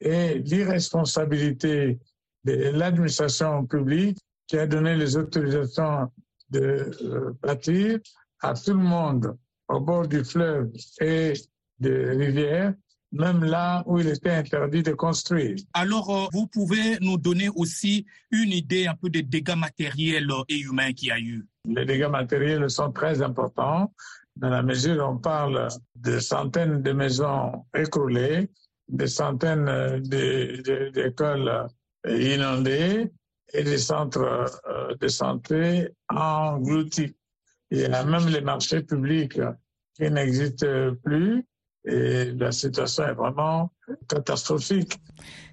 et 0.00 0.38
l'irresponsabilité 0.38 1.98
de 2.44 2.70
l'administration 2.70 3.66
publique 3.66 4.18
qui 4.46 4.58
a 4.58 4.66
donné 4.66 4.96
les 4.96 5.16
autorisations 5.16 6.10
de 6.50 6.90
euh, 7.02 7.32
bâtir 7.42 7.98
à 8.40 8.54
tout 8.54 8.74
le 8.74 8.82
monde 8.82 9.36
au 9.68 9.80
bord 9.80 10.06
du 10.06 10.22
fleuve 10.22 10.70
et 11.00 11.32
des 11.78 12.10
rivières, 12.10 12.74
même 13.12 13.42
là 13.42 13.82
où 13.86 13.98
il 13.98 14.08
était 14.08 14.30
interdit 14.30 14.82
de 14.82 14.92
construire. 14.92 15.56
Alors, 15.72 16.10
euh, 16.10 16.26
vous 16.32 16.46
pouvez 16.46 16.98
nous 17.00 17.16
donner 17.16 17.48
aussi 17.48 18.04
une 18.30 18.52
idée 18.52 18.86
un 18.86 18.94
peu 18.94 19.08
des 19.08 19.22
dégâts 19.22 19.56
matériels 19.56 20.28
et 20.48 20.58
humains 20.58 20.92
qu'il 20.92 21.08
y 21.08 21.12
a 21.12 21.18
eu. 21.18 21.46
Les 21.64 21.86
dégâts 21.86 22.10
matériels 22.10 22.68
sont 22.68 22.92
très 22.92 23.22
importants 23.22 23.90
dans 24.36 24.48
la 24.48 24.62
mesure 24.62 24.96
où 25.04 25.12
on 25.12 25.18
parle 25.18 25.68
de 25.96 26.18
centaines 26.18 26.82
de 26.82 26.92
maisons 26.92 27.64
écroulées, 27.74 28.48
de 28.88 29.06
centaines 29.06 30.00
d'écoles 30.00 31.66
inondées 32.06 33.10
et 33.52 33.62
des 33.62 33.78
centres 33.78 34.60
euh, 34.68 34.94
de 35.00 35.08
santé 35.08 35.88
engloutis. 36.08 37.14
Il 37.70 37.78
y 37.78 37.84
a 37.84 38.04
même 38.04 38.28
les 38.28 38.40
marchés 38.40 38.82
publics 38.82 39.40
qui 39.94 40.10
n'existent 40.10 40.94
plus 41.02 41.44
et 41.84 42.32
la 42.32 42.50
situation 42.50 43.04
est 43.04 43.14
vraiment 43.14 43.70
catastrophique. 44.08 44.98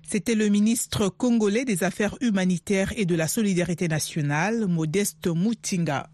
C'était 0.03 0.35
le 0.35 0.49
ministre 0.49 1.09
congolais 1.09 1.65
des 1.65 1.83
Affaires 1.83 2.15
humanitaires 2.21 2.93
et 2.95 3.05
de 3.05 3.15
la 3.15 3.27
solidarité 3.27 3.87
nationale, 3.87 4.67
Modeste 4.67 5.27
Moutinga. 5.27 6.09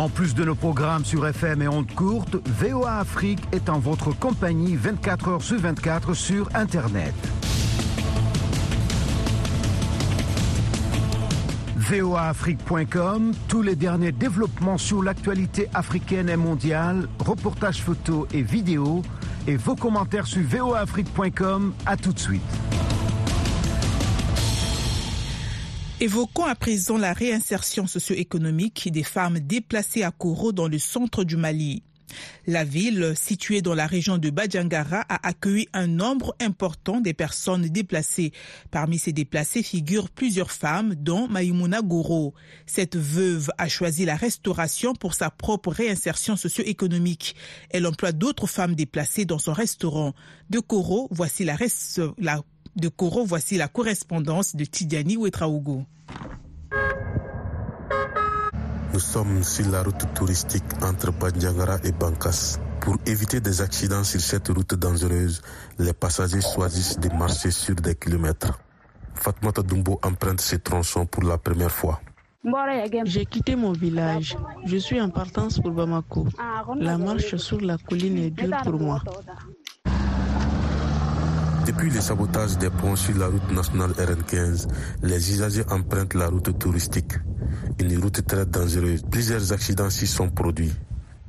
En 0.00 0.08
plus 0.08 0.34
de 0.34 0.44
nos 0.46 0.54
programmes 0.54 1.04
sur 1.04 1.26
FM 1.26 1.60
et 1.60 1.68
ondes 1.68 1.92
courtes, 1.94 2.36
VOA 2.58 3.00
Afrique 3.00 3.42
est 3.52 3.68
en 3.68 3.78
votre 3.78 4.18
compagnie 4.18 4.74
24 4.74 5.28
heures 5.28 5.42
sur 5.42 5.58
24 5.58 6.14
sur 6.14 6.48
Internet. 6.54 7.12
voaafrique.com, 11.76 13.32
tous 13.46 13.60
les 13.60 13.76
derniers 13.76 14.12
développements 14.12 14.78
sur 14.78 15.02
l'actualité 15.02 15.68
africaine 15.74 16.30
et 16.30 16.36
mondiale, 16.36 17.06
reportages 17.18 17.82
photos 17.82 18.26
et 18.32 18.40
vidéos, 18.40 19.02
et 19.46 19.56
vos 19.56 19.76
commentaires 19.76 20.26
sur 20.26 20.40
voaafrique.com. 20.40 21.74
À 21.84 21.98
tout 21.98 22.14
de 22.14 22.18
suite. 22.18 22.69
Évoquons 26.02 26.46
à 26.46 26.54
présent 26.54 26.96
la 26.96 27.12
réinsertion 27.12 27.86
socio-économique 27.86 28.90
des 28.90 29.02
femmes 29.02 29.38
déplacées 29.38 30.02
à 30.02 30.10
Koro 30.10 30.50
dans 30.50 30.66
le 30.66 30.78
centre 30.78 31.24
du 31.24 31.36
Mali. 31.36 31.82
La 32.46 32.64
ville, 32.64 33.12
située 33.14 33.60
dans 33.60 33.74
la 33.74 33.86
région 33.86 34.16
de 34.16 34.30
Badjangara, 34.30 35.04
a 35.10 35.28
accueilli 35.28 35.68
un 35.74 35.86
nombre 35.86 36.34
important 36.40 37.02
de 37.02 37.12
personnes 37.12 37.68
déplacées. 37.68 38.32
Parmi 38.70 38.98
ces 38.98 39.12
déplacés 39.12 39.62
figurent 39.62 40.08
plusieurs 40.08 40.50
femmes, 40.50 40.94
dont 40.94 41.28
Maïmouna 41.28 41.82
Goro. 41.82 42.32
Cette 42.64 42.96
veuve 42.96 43.50
a 43.58 43.68
choisi 43.68 44.06
la 44.06 44.16
restauration 44.16 44.94
pour 44.94 45.12
sa 45.12 45.30
propre 45.30 45.70
réinsertion 45.70 46.34
socio-économique. 46.34 47.36
Elle 47.68 47.86
emploie 47.86 48.12
d'autres 48.12 48.46
femmes 48.46 48.74
déplacées 48.74 49.26
dans 49.26 49.38
son 49.38 49.52
restaurant. 49.52 50.14
De 50.48 50.60
Koro, 50.60 51.08
voici 51.10 51.44
la, 51.44 51.58
la 52.16 52.42
de 52.76 52.88
Koro, 52.88 53.24
voici 53.24 53.56
la 53.56 53.68
correspondance 53.68 54.56
de 54.56 54.64
Tidiani 54.64 55.16
Ouetraogo. 55.16 55.84
Nous 58.92 58.98
sommes 59.00 59.42
sur 59.44 59.68
la 59.70 59.82
route 59.82 60.04
touristique 60.14 60.64
entre 60.82 61.12
Bandiangara 61.12 61.78
et 61.84 61.92
Bankas. 61.92 62.58
Pour 62.80 62.96
éviter 63.06 63.40
des 63.40 63.60
accidents 63.60 64.04
sur 64.04 64.20
cette 64.20 64.48
route 64.48 64.74
dangereuse, 64.74 65.42
les 65.78 65.92
passagers 65.92 66.40
choisissent 66.40 66.98
de 66.98 67.08
marcher 67.10 67.50
sur 67.50 67.76
des 67.76 67.94
kilomètres. 67.94 68.58
Fatmata 69.14 69.62
Dumbo 69.62 70.00
emprunte 70.02 70.40
ces 70.40 70.58
tronçons 70.58 71.06
pour 71.06 71.22
la 71.22 71.38
première 71.38 71.70
fois. 71.70 72.00
J'ai 73.04 73.26
quitté 73.26 73.54
mon 73.54 73.72
village. 73.72 74.36
Je 74.64 74.78
suis 74.78 75.00
en 75.00 75.10
partance 75.10 75.60
pour 75.60 75.72
Bamako. 75.72 76.26
La 76.76 76.96
marche 76.96 77.36
sur 77.36 77.60
la 77.60 77.76
colline 77.76 78.18
est 78.18 78.30
dure 78.30 78.56
pour 78.64 78.80
moi. 78.80 79.02
Depuis 81.70 81.90
le 81.90 82.00
sabotage 82.00 82.58
des 82.58 82.68
ponts 82.68 82.96
sur 82.96 83.16
la 83.16 83.28
route 83.28 83.48
nationale 83.52 83.92
RN15, 83.92 84.66
les 85.04 85.30
usagers 85.30 85.62
empruntent 85.70 86.14
la 86.14 86.26
route 86.26 86.58
touristique. 86.58 87.12
Une 87.78 87.96
route 88.02 88.26
très 88.26 88.44
dangereuse. 88.44 89.04
Plusieurs 89.08 89.52
accidents 89.52 89.88
s'y 89.88 90.08
sont 90.08 90.30
produits. 90.30 90.72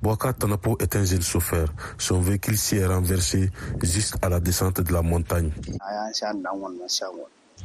Boaka 0.01 0.34
Tanapo 0.34 0.77
est 0.80 0.95
un 0.95 1.06
jeune 1.06 1.21
chauffeur. 1.21 1.67
Son 1.99 2.21
véhicule 2.21 2.58
s'y 2.58 2.77
est 2.77 2.88
renversé 2.88 3.51
juste 3.84 4.15
à 4.23 4.30
la 4.30 4.39
descente 4.39 4.82
de 4.82 4.91
la 4.91 5.04
montagne. 5.04 5.51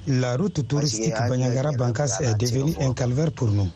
La 0.06 0.36
route 0.36 0.68
touristique 0.68 1.14
Banyagara-Bankas 1.14 2.18
est 2.20 2.34
devenue 2.34 2.74
un 2.78 2.92
calvaire 2.92 3.32
pour 3.32 3.48
nous. 3.48 3.70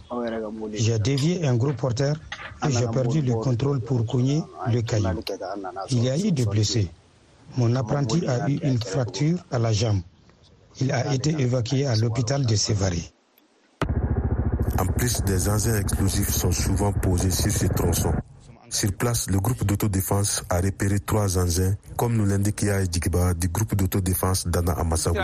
J'ai 0.74 0.98
dévié 0.98 1.46
un 1.46 1.56
gros 1.56 1.72
porteur 1.72 2.16
et 2.68 2.70
j'ai 2.70 2.86
perdu 2.88 3.22
le 3.22 3.32
contrôle 3.32 3.80
pour 3.80 4.04
cogner 4.04 4.42
le 4.70 4.82
caillou. 4.82 5.22
Il 5.88 6.04
y 6.04 6.10
a 6.10 6.18
eu 6.18 6.32
des 6.32 6.44
blessés. 6.44 6.90
Mon 7.56 7.74
apprenti 7.76 8.26
a 8.26 8.48
eu 8.48 8.58
une 8.62 8.80
fracture 8.80 9.38
à 9.50 9.58
la 9.58 9.72
jambe. 9.72 10.00
Il 10.80 10.92
a 10.92 11.12
été 11.14 11.30
évacué 11.30 11.86
à 11.86 11.96
l'hôpital 11.96 12.46
de 12.46 12.54
Sévaré. 12.54 13.02
En 14.78 14.86
plus, 14.86 15.22
des 15.24 15.48
engins 15.48 15.78
explosifs 15.78 16.30
sont 16.30 16.52
souvent 16.52 16.92
posés 16.92 17.30
sur 17.30 17.50
ces 17.50 17.68
tronçons. 17.68 18.14
Sur 18.70 18.92
place, 18.92 19.28
le 19.28 19.40
groupe 19.40 19.64
d'autodéfense 19.64 20.44
a 20.48 20.60
repéré 20.60 21.00
trois 21.00 21.38
engins, 21.38 21.74
comme 21.96 22.16
nous 22.16 22.24
l'indique 22.24 22.64
Djigiba 22.64 23.34
du 23.34 23.48
groupe 23.48 23.74
d'autodéfense 23.74 24.46
d'Anna 24.46 24.72
Amasaou. 24.72 25.14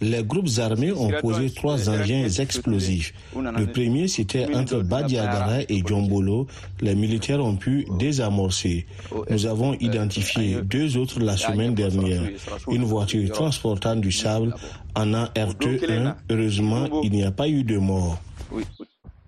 Les 0.00 0.24
groupes 0.24 0.48
armés 0.58 0.92
ont 0.92 1.12
posé 1.20 1.50
trois 1.50 1.88
engins 1.88 2.28
explosifs. 2.28 3.14
Le 3.36 3.66
premier, 3.66 4.08
c'était 4.08 4.52
entre 4.54 4.80
Badiagara 4.82 5.60
et 5.68 5.82
Djombolo. 5.86 6.48
Les 6.80 6.96
militaires 6.96 7.44
ont 7.44 7.56
pu 7.56 7.86
désamorcer. 7.98 8.86
Nous 9.30 9.46
avons 9.46 9.74
identifié 9.74 10.60
deux 10.62 10.96
autres 10.96 11.20
la 11.20 11.36
semaine 11.36 11.74
dernière. 11.74 12.22
Une 12.68 12.84
voiture 12.84 13.30
transportant 13.32 13.94
du 13.94 14.10
sable 14.10 14.54
en 14.96 15.14
un 15.14 15.26
RT1. 15.36 16.14
Heureusement, 16.30 17.02
il 17.02 17.12
n'y 17.12 17.22
a 17.24 17.30
pas 17.30 17.48
eu 17.48 17.62
de 17.62 17.78
mort. 17.78 18.20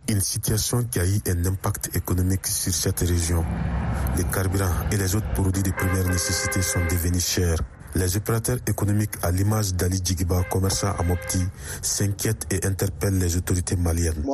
Une 0.08 0.20
situation 0.20 0.84
qui 0.84 0.98
a 0.98 1.06
eu 1.06 1.20
un 1.28 1.46
impact 1.46 1.96
économique 1.96 2.46
sur 2.46 2.74
cette 2.74 3.00
région. 3.00 3.42
Les 4.18 4.24
carburants 4.24 4.74
et 4.92 4.96
les 4.96 5.14
autres 5.14 5.32
produits 5.32 5.62
de 5.62 5.70
première 5.70 6.06
nécessité 6.08 6.60
sont 6.60 6.84
devenus 6.90 7.24
chers. 7.26 7.58
Les 7.94 8.16
opérateurs 8.16 8.58
économiques, 8.66 9.12
à 9.22 9.30
l'image 9.30 9.74
d'Ali 9.74 10.00
Djigiba, 10.04 10.42
commerçant 10.50 10.92
à 10.98 11.02
Mopti, 11.04 11.38
s'inquiètent 11.80 12.46
et 12.50 12.66
interpellent 12.66 13.18
les 13.18 13.36
autorités 13.36 13.76
maliennes. 13.76 14.24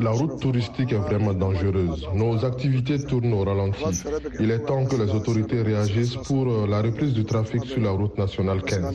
La 0.00 0.10
route 0.10 0.40
touristique 0.40 0.92
est 0.92 0.98
vraiment 0.98 1.34
dangereuse. 1.34 2.06
Nos 2.14 2.44
activités 2.44 3.02
tournent 3.04 3.32
au 3.32 3.42
ralenti. 3.44 3.82
Il 4.38 4.50
est 4.50 4.60
temps 4.60 4.84
que 4.86 4.96
les 4.96 5.10
autorités 5.10 5.62
réagissent 5.62 6.16
pour 6.16 6.46
euh, 6.48 6.66
la 6.68 6.80
reprise 6.82 7.12
du 7.12 7.24
trafic 7.24 7.64
sur 7.64 7.80
la 7.80 7.90
route 7.90 8.16
nationale 8.16 8.62
15. 8.62 8.94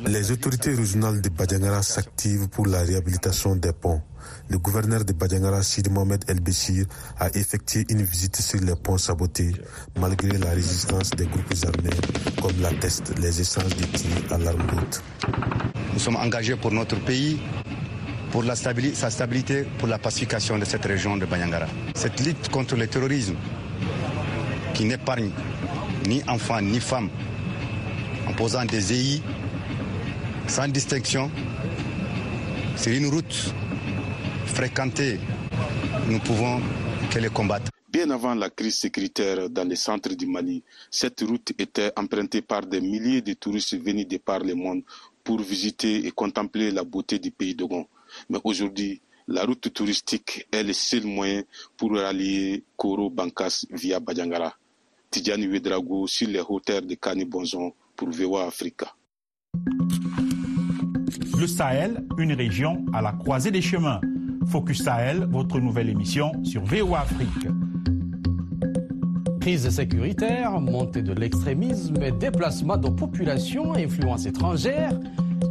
Les 0.00 0.30
autorités 0.30 0.74
régionales 0.74 1.20
de 1.20 1.28
Badjangara 1.28 1.82
s'activent 1.82 2.48
pour 2.48 2.66
la 2.66 2.80
réhabilitation 2.82 3.56
des 3.56 3.72
ponts. 3.72 4.00
Le 4.48 4.58
gouverneur 4.58 5.04
de 5.04 5.12
Badjangara, 5.12 5.62
Sid 5.62 5.90
Mohamed 5.90 6.24
El 6.28 6.40
Béchir, 6.40 6.86
a 7.18 7.28
effectué 7.30 7.84
une 7.90 8.02
visite 8.02 8.36
sur 8.36 8.60
les 8.60 8.74
ponts 8.74 8.96
sabotés, 8.96 9.52
malgré 9.98 10.38
la 10.38 10.50
résistance 10.50 11.10
des 11.10 11.26
groupes 11.26 11.54
armés, 11.64 11.90
comme 12.40 12.58
l'attestent 12.62 13.18
les 13.18 13.40
essences 13.40 13.76
de 13.76 13.84
tirs 13.84 14.32
à 14.32 14.38
l'arme 14.38 14.62
route. 14.70 15.02
Nous 15.92 15.98
sommes 15.98 16.16
engagés 16.16 16.56
pour 16.56 16.72
notre 16.72 16.98
pays, 17.04 17.40
pour 18.30 18.44
la 18.44 18.56
stabilité, 18.56 18.94
sa 18.94 19.10
stabilité, 19.10 19.66
pour 19.78 19.88
la 19.88 19.98
pacification 19.98 20.58
de 20.58 20.64
cette 20.64 20.86
région 20.86 21.18
de 21.18 21.26
Banyangara. 21.26 21.66
Cette 21.94 22.24
lutte 22.24 22.48
contre 22.48 22.76
le 22.76 22.86
terrorisme, 22.86 23.34
qui 24.72 24.86
n'épargne 24.86 25.30
ni 26.06 26.22
enfants 26.28 26.62
ni 26.62 26.80
femmes, 26.80 27.10
en 28.26 28.32
posant 28.32 28.64
des 28.64 28.92
EI, 28.92 29.22
sans 30.52 30.68
distinction. 30.68 31.30
C'est 32.76 32.94
une 32.94 33.06
route 33.06 33.54
fréquentée. 34.44 35.18
Nous 36.10 36.18
pouvons 36.18 36.60
que 37.10 37.18
les 37.18 37.30
combattre. 37.30 37.70
Bien 37.90 38.10
avant 38.10 38.34
la 38.34 38.50
crise 38.50 38.76
sécuritaire 38.76 39.48
dans 39.48 39.66
les 39.66 39.76
centres 39.76 40.14
du 40.14 40.26
Mali, 40.26 40.62
cette 40.90 41.22
route 41.22 41.52
était 41.58 41.90
empruntée 41.96 42.42
par 42.42 42.66
des 42.66 42.82
milliers 42.82 43.22
de 43.22 43.32
touristes 43.32 43.78
venus 43.82 44.06
de 44.06 44.18
par 44.18 44.40
le 44.40 44.54
monde 44.54 44.82
pour 45.24 45.40
visiter 45.40 46.06
et 46.06 46.10
contempler 46.10 46.70
la 46.70 46.84
beauté 46.84 47.18
du 47.18 47.30
pays 47.30 47.54
d'Ogon. 47.54 47.86
Mais 48.28 48.38
aujourd'hui, 48.44 49.00
la 49.28 49.44
route 49.46 49.72
touristique 49.72 50.46
est 50.52 50.62
le 50.62 50.74
seul 50.74 51.04
moyen 51.04 51.44
pour 51.78 51.96
rallier 51.96 52.62
Koro 52.76 53.08
Bankas 53.08 53.64
via 53.70 54.00
Badjangara. 54.00 54.52
Tidjani 55.10 55.46
Wedrago 55.46 56.06
sur 56.06 56.28
les 56.28 56.40
hauteurs 56.46 56.82
de 56.82 56.94
Kani 56.94 57.24
Bonzon 57.24 57.72
pour 57.96 58.10
VOA 58.10 58.46
Africa. 58.46 58.94
Le 61.42 61.48
Sahel, 61.48 62.04
une 62.18 62.34
région 62.34 62.86
à 62.92 63.02
la 63.02 63.10
croisée 63.10 63.50
des 63.50 63.62
chemins. 63.62 64.00
Focus 64.46 64.84
Sahel, 64.84 65.26
votre 65.28 65.58
nouvelle 65.58 65.88
émission 65.88 66.30
sur 66.44 66.62
VOA 66.62 67.00
Afrique. 67.00 67.48
Crise 69.40 69.68
sécuritaire, 69.68 70.60
montée 70.60 71.02
de 71.02 71.12
l'extrémisme 71.12 72.16
déplacement 72.16 72.76
de 72.76 72.88
populations 72.88 73.72
à 73.72 73.78
influence 73.78 74.24
étrangère, 74.24 74.92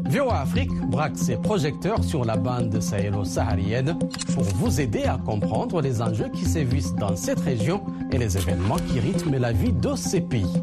VOA 0.10 0.40
Afrique 0.40 0.72
braque 0.90 1.18
ses 1.18 1.36
projecteurs 1.36 2.06
sur 2.06 2.24
la 2.24 2.38
bande 2.38 2.80
sahélo-saharienne 2.80 4.00
pour 4.34 4.44
vous 4.44 4.80
aider 4.80 5.04
à 5.04 5.18
comprendre 5.18 5.82
les 5.82 6.02
enjeux 6.02 6.30
qui 6.30 6.46
sévissent 6.46 6.96
dans 6.96 7.18
cette 7.18 7.42
région 7.42 7.84
et 8.14 8.18
les 8.18 8.38
événements 8.38 8.78
qui 8.78 9.02
rythment 9.02 9.40
la 9.40 9.52
vie 9.52 9.74
de 9.74 9.94
ces 9.98 10.22
pays. 10.22 10.54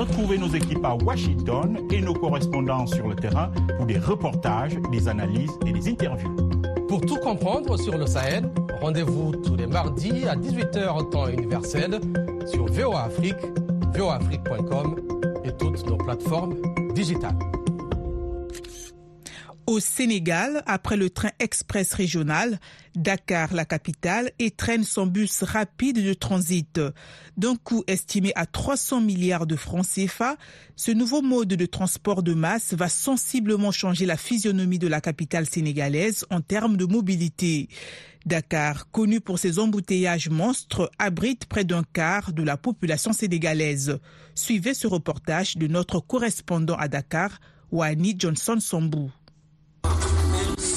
Retrouvez 0.00 0.38
nos 0.38 0.48
équipes 0.48 0.82
à 0.82 0.94
Washington 0.94 1.78
et 1.90 2.00
nos 2.00 2.14
correspondants 2.14 2.86
sur 2.86 3.06
le 3.06 3.14
terrain 3.14 3.52
pour 3.76 3.84
des 3.84 3.98
reportages, 3.98 4.78
des 4.90 5.08
analyses 5.08 5.52
et 5.66 5.72
des 5.72 5.90
interviews. 5.90 6.34
Pour 6.88 7.02
tout 7.02 7.18
comprendre 7.18 7.78
sur 7.78 7.98
le 7.98 8.06
Sahel, 8.06 8.50
rendez-vous 8.80 9.32
tous 9.44 9.56
les 9.56 9.66
mardis 9.66 10.26
à 10.26 10.36
18h 10.36 11.10
temps 11.10 11.28
universel 11.28 12.00
sur 12.46 12.64
VOA 12.64 13.02
Afrique, 13.02 13.36
voaafrique.com 13.94 14.96
et 15.44 15.52
toutes 15.52 15.86
nos 15.86 15.98
plateformes 15.98 16.56
digitales. 16.94 17.36
Au 19.70 19.78
Sénégal, 19.78 20.64
après 20.66 20.96
le 20.96 21.10
train 21.10 21.30
express 21.38 21.92
régional, 21.92 22.58
Dakar, 22.96 23.54
la 23.54 23.64
capitale, 23.64 24.32
étraîne 24.40 24.82
son 24.82 25.06
bus 25.06 25.44
rapide 25.44 26.04
de 26.04 26.12
transit. 26.12 26.80
D'un 27.36 27.54
coût 27.54 27.84
estimé 27.86 28.32
à 28.34 28.46
300 28.46 29.00
milliards 29.00 29.46
de 29.46 29.54
francs 29.54 29.86
CFA, 29.86 30.36
ce 30.74 30.90
nouveau 30.90 31.22
mode 31.22 31.50
de 31.50 31.66
transport 31.66 32.24
de 32.24 32.34
masse 32.34 32.74
va 32.74 32.88
sensiblement 32.88 33.70
changer 33.70 34.06
la 34.06 34.16
physionomie 34.16 34.80
de 34.80 34.88
la 34.88 35.00
capitale 35.00 35.46
sénégalaise 35.46 36.26
en 36.30 36.40
termes 36.40 36.76
de 36.76 36.86
mobilité. 36.86 37.68
Dakar, 38.26 38.90
connu 38.90 39.20
pour 39.20 39.38
ses 39.38 39.60
embouteillages 39.60 40.30
monstres, 40.30 40.90
abrite 40.98 41.46
près 41.46 41.62
d'un 41.62 41.84
quart 41.84 42.32
de 42.32 42.42
la 42.42 42.56
population 42.56 43.12
sénégalaise. 43.12 44.00
Suivez 44.34 44.74
ce 44.74 44.88
reportage 44.88 45.56
de 45.56 45.68
notre 45.68 46.00
correspondant 46.00 46.74
à 46.74 46.88
Dakar, 46.88 47.38
Wani 47.70 48.16
Johnson 48.18 48.58
Sambou. 48.58 49.12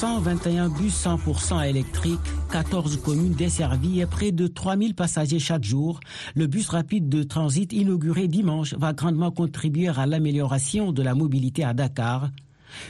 121 0.03 0.67
bus 0.67 0.93
100% 1.05 1.65
électriques, 1.65 2.19
14 2.51 3.01
communes 3.01 3.31
desservies 3.31 4.01
et 4.01 4.05
près 4.05 4.33
de 4.33 4.47
3000 4.47 4.95
passagers 4.95 5.39
chaque 5.39 5.63
jour. 5.63 6.01
Le 6.35 6.45
bus 6.45 6.67
rapide 6.67 7.07
de 7.07 7.23
transit 7.23 7.71
inauguré 7.71 8.27
dimanche 8.27 8.73
va 8.73 8.91
grandement 8.91 9.31
contribuer 9.31 9.87
à 9.87 10.05
l'amélioration 10.05 10.91
de 10.91 11.01
la 11.01 11.15
mobilité 11.15 11.63
à 11.63 11.73
Dakar. 11.73 12.31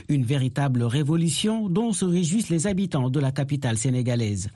Une 0.08 0.24
véritable 0.24 0.82
révolution 0.82 1.68
dont 1.68 1.92
se 1.92 2.04
réjouissent 2.04 2.50
les 2.50 2.66
habitants 2.66 3.10
de 3.10 3.20
la 3.20 3.32
capitale 3.32 3.76
sénégalaise. 3.78 4.48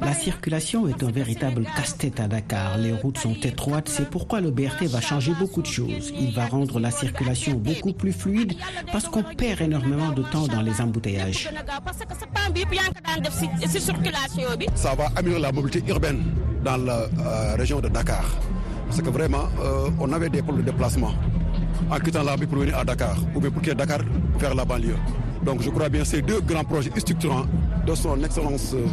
La 0.00 0.14
circulation 0.14 0.88
est 0.88 1.02
un 1.02 1.10
véritable 1.10 1.66
casse-tête 1.76 2.20
à 2.20 2.26
Dakar. 2.28 2.78
Les 2.78 2.92
routes 2.92 3.18
sont 3.18 3.34
étroites, 3.34 3.88
c'est 3.88 4.08
pourquoi 4.08 4.40
le 4.40 4.50
BRT 4.50 4.84
va 4.84 5.00
changer 5.00 5.32
beaucoup 5.38 5.62
de 5.62 5.66
choses. 5.66 6.12
Il 6.18 6.32
va 6.34 6.46
rendre 6.46 6.80
la 6.80 6.90
circulation 6.90 7.54
beaucoup 7.54 7.92
plus 7.92 8.12
fluide 8.12 8.54
parce 8.92 9.04
qu'on 9.08 9.22
perd 9.22 9.60
énormément 9.60 10.12
de 10.12 10.22
temps 10.22 10.46
dans 10.46 10.62
les 10.62 10.80
embouteillages. 10.80 11.48
Ça 14.74 14.94
va 14.94 15.06
améliorer 15.16 15.40
la 15.42 15.52
mobilité 15.52 15.82
urbaine 15.90 16.22
dans 16.64 16.76
la 16.78 17.00
euh, 17.02 17.54
région 17.56 17.80
de 17.80 17.88
Dakar. 17.88 18.24
Parce 18.86 19.02
que 19.02 19.10
vraiment, 19.10 19.48
euh, 19.60 19.90
on 20.00 20.12
avait 20.12 20.30
des 20.30 20.42
problèmes 20.42 20.64
de 20.64 20.70
déplacement 20.70 21.12
en 21.90 21.98
quittant 21.98 22.22
la 22.22 22.36
pour 22.36 22.58
venir 22.58 22.76
à 22.78 22.84
Dakar 22.84 23.16
ou 23.34 23.40
bien 23.40 23.50
pour 23.50 23.62
quitter 23.62 23.74
Dakar 23.74 24.00
vers 24.38 24.54
la 24.54 24.64
banlieue. 24.64 24.96
Donc 25.44 25.62
je 25.62 25.70
crois 25.70 25.88
bien 25.88 26.04
ces 26.04 26.22
deux 26.22 26.40
grands 26.40 26.64
projets 26.64 26.90
structurants 26.98 27.46
de 27.86 27.94
son 27.94 28.22
Excellence 28.24 28.72
euh, 28.74 28.86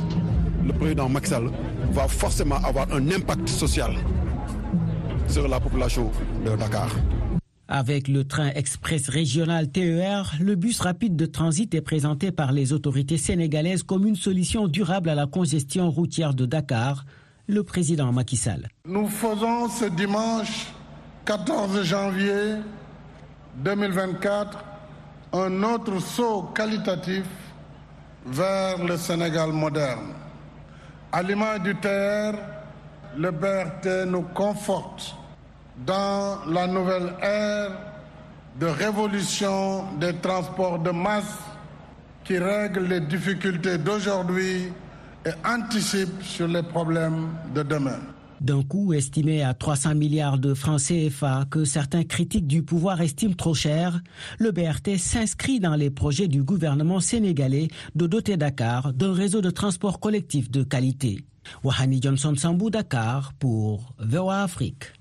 le 0.66 0.74
président 0.74 1.10
Maxal 1.10 1.50
va 1.92 2.08
forcément 2.08 2.56
avoir 2.58 2.92
un 2.92 3.10
impact 3.10 3.48
social 3.48 3.92
sur 5.28 5.48
la 5.48 5.60
population 5.60 6.12
de 6.46 6.56
Dakar. 6.56 6.90
Avec 7.68 8.10
le 8.10 8.26
train 8.26 8.50
express 8.50 9.08
régional 9.08 9.72
TER, 9.72 10.34
le 10.42 10.56
bus 10.56 10.82
rapide 10.82 11.16
de 11.16 11.26
transit 11.26 11.74
est 11.74 11.80
présenté 11.82 12.32
par 12.32 12.52
les 12.52 12.74
autorités 12.74 13.18
sénégalaises 13.18 13.82
comme 13.84 14.06
une 14.06 14.18
solution 14.18 14.68
durable 14.68 15.08
à 15.10 15.16
la 15.16 15.26
congestion 15.26 15.90
routière 15.90 16.34
de 16.34 16.46
Dakar, 16.46 17.06
le 17.48 17.64
président 17.64 18.12
Macky 18.12 18.36
Sall. 18.36 18.68
Nous 18.86 19.08
faisons 19.08 19.70
ce 19.70 19.86
dimanche 19.86 20.68
14 21.26 21.84
janvier 21.84 22.56
2024 23.58 24.58
un 25.34 25.64
autre 25.64 26.00
saut 26.00 26.50
qualitatif 26.56 27.26
vers 28.26 28.84
le 28.84 28.98
Sénégal 28.98 29.52
moderne. 29.52 30.14
À 31.12 31.22
l'image 31.22 31.62
du 31.62 31.76
TR, 31.76 32.34
le 33.18 33.32
BRT 33.32 34.08
nous 34.08 34.24
conforte 34.34 35.16
dans 35.86 36.40
la 36.48 36.66
nouvelle 36.68 37.14
ère 37.22 37.72
de 38.60 38.66
révolution 38.66 39.86
des 40.00 40.16
transports 40.16 40.80
de 40.80 40.92
masse 40.92 41.38
qui 42.24 42.38
règle 42.38 42.86
les 42.86 43.00
difficultés 43.00 43.78
d'aujourd'hui 43.78 44.74
et 45.26 45.32
anticipe 45.48 46.24
sur 46.24 46.48
les 46.48 46.64
problèmes 46.64 47.30
de 47.54 47.64
demain 47.64 48.00
d'un 48.42 48.64
coût 48.64 48.94
estimé 48.94 49.44
à 49.44 49.54
300 49.54 49.96
milliards 49.96 50.40
de 50.40 50.54
francs 50.54 50.82
CFA 50.82 51.46
que 51.50 51.64
certains 51.64 52.04
critiques 52.04 52.48
du 52.48 52.64
pouvoir 52.64 53.02
estiment 53.02 53.34
trop 53.36 53.54
cher, 53.54 54.02
le 54.40 54.52
BRT 54.52 54.98
s'inscrit 54.98 55.60
dans 55.60 55.76
les 55.76 55.90
projets 55.90 56.28
du 56.28 56.44
gouvernement 56.44 57.00
sénégalais 57.00 57.70
de 57.96 58.08
doter 58.08 58.38
Dakar 58.38 58.94
d'un 58.94 59.14
réseau 59.14 59.42
de 59.42 59.50
transport 59.52 60.00
collectif 60.00 60.50
de 60.52 60.64
qualité. 60.64 61.24
Wahani 61.64 62.02
Johnson 62.02 62.36
Sambou 62.36 62.70
Dakar 62.70 63.34
pour 63.40 63.94
VOA 64.00 64.44
Afrique. 64.44 65.01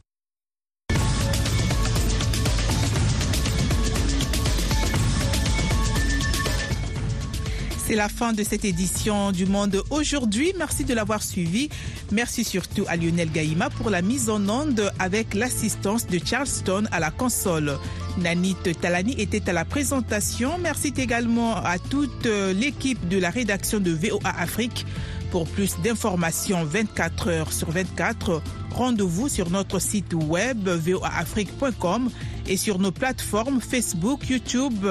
C'est 7.90 7.96
la 7.96 8.08
fin 8.08 8.32
de 8.32 8.44
cette 8.44 8.64
édition 8.64 9.32
du 9.32 9.46
Monde 9.46 9.82
aujourd'hui. 9.90 10.52
Merci 10.56 10.84
de 10.84 10.94
l'avoir 10.94 11.24
suivi. 11.24 11.70
Merci 12.12 12.44
surtout 12.44 12.84
à 12.86 12.96
Lionel 12.96 13.32
Gaïma 13.32 13.68
pour 13.68 13.90
la 13.90 14.00
mise 14.00 14.30
en 14.30 14.48
onde 14.48 14.92
avec 15.00 15.34
l'assistance 15.34 16.06
de 16.06 16.20
Charleston 16.24 16.84
à 16.92 17.00
la 17.00 17.10
console. 17.10 17.76
Nanit 18.16 18.54
Talani 18.80 19.20
était 19.20 19.50
à 19.50 19.52
la 19.52 19.64
présentation. 19.64 20.56
Merci 20.58 20.94
également 20.96 21.56
à 21.56 21.80
toute 21.80 22.26
l'équipe 22.26 23.08
de 23.08 23.18
la 23.18 23.30
rédaction 23.30 23.80
de 23.80 23.90
VOA 23.90 24.38
Afrique. 24.38 24.86
Pour 25.32 25.48
plus 25.48 25.74
d'informations 25.82 26.62
24 26.62 27.28
heures 27.28 27.52
sur 27.52 27.72
24, 27.72 28.40
rendez-vous 28.70 29.28
sur 29.28 29.50
notre 29.50 29.80
site 29.80 30.14
web 30.14 30.68
voaafrique.com 30.68 32.08
et 32.46 32.56
sur 32.56 32.78
nos 32.78 32.92
plateformes 32.92 33.60
Facebook, 33.60 34.28
YouTube, 34.28 34.86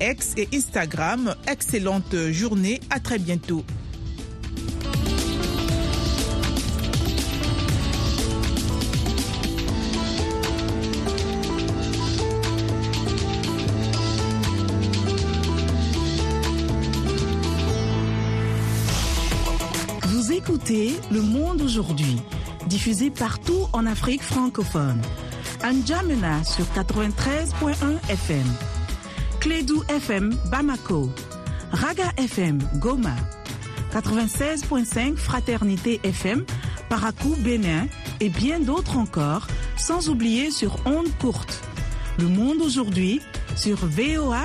X 0.00 0.34
et 0.36 0.48
Instagram. 0.54 1.34
Excellente 1.46 2.14
journée, 2.30 2.80
à 2.90 3.00
très 3.00 3.18
bientôt. 3.18 3.64
Vous 20.04 20.32
écoutez 20.32 20.96
Le 21.10 21.22
Monde 21.22 21.62
aujourd'hui, 21.62 22.16
diffusé 22.68 23.10
partout 23.10 23.66
en 23.72 23.86
Afrique 23.86 24.22
francophone. 24.22 25.00
Anjamena 25.64 26.44
sur 26.44 26.64
93.1 26.66 28.10
FM. 28.10 28.75
Clédou 29.46 29.84
FM 29.88 30.34
Bamako, 30.50 31.08
Raga 31.70 32.10
FM 32.16 32.58
Goma, 32.80 33.14
96.5 33.92 35.14
Fraternité 35.14 36.00
FM 36.02 36.44
Parakou 36.88 37.36
Bénin 37.44 37.86
et 38.18 38.28
bien 38.28 38.58
d'autres 38.58 38.96
encore, 38.96 39.46
sans 39.76 40.08
oublier 40.08 40.50
sur 40.50 40.80
ondes 40.84 41.16
courtes. 41.20 41.62
Le 42.18 42.26
monde 42.26 42.60
aujourd'hui 42.60 43.20
sur 43.54 43.76
VOA 43.86 44.42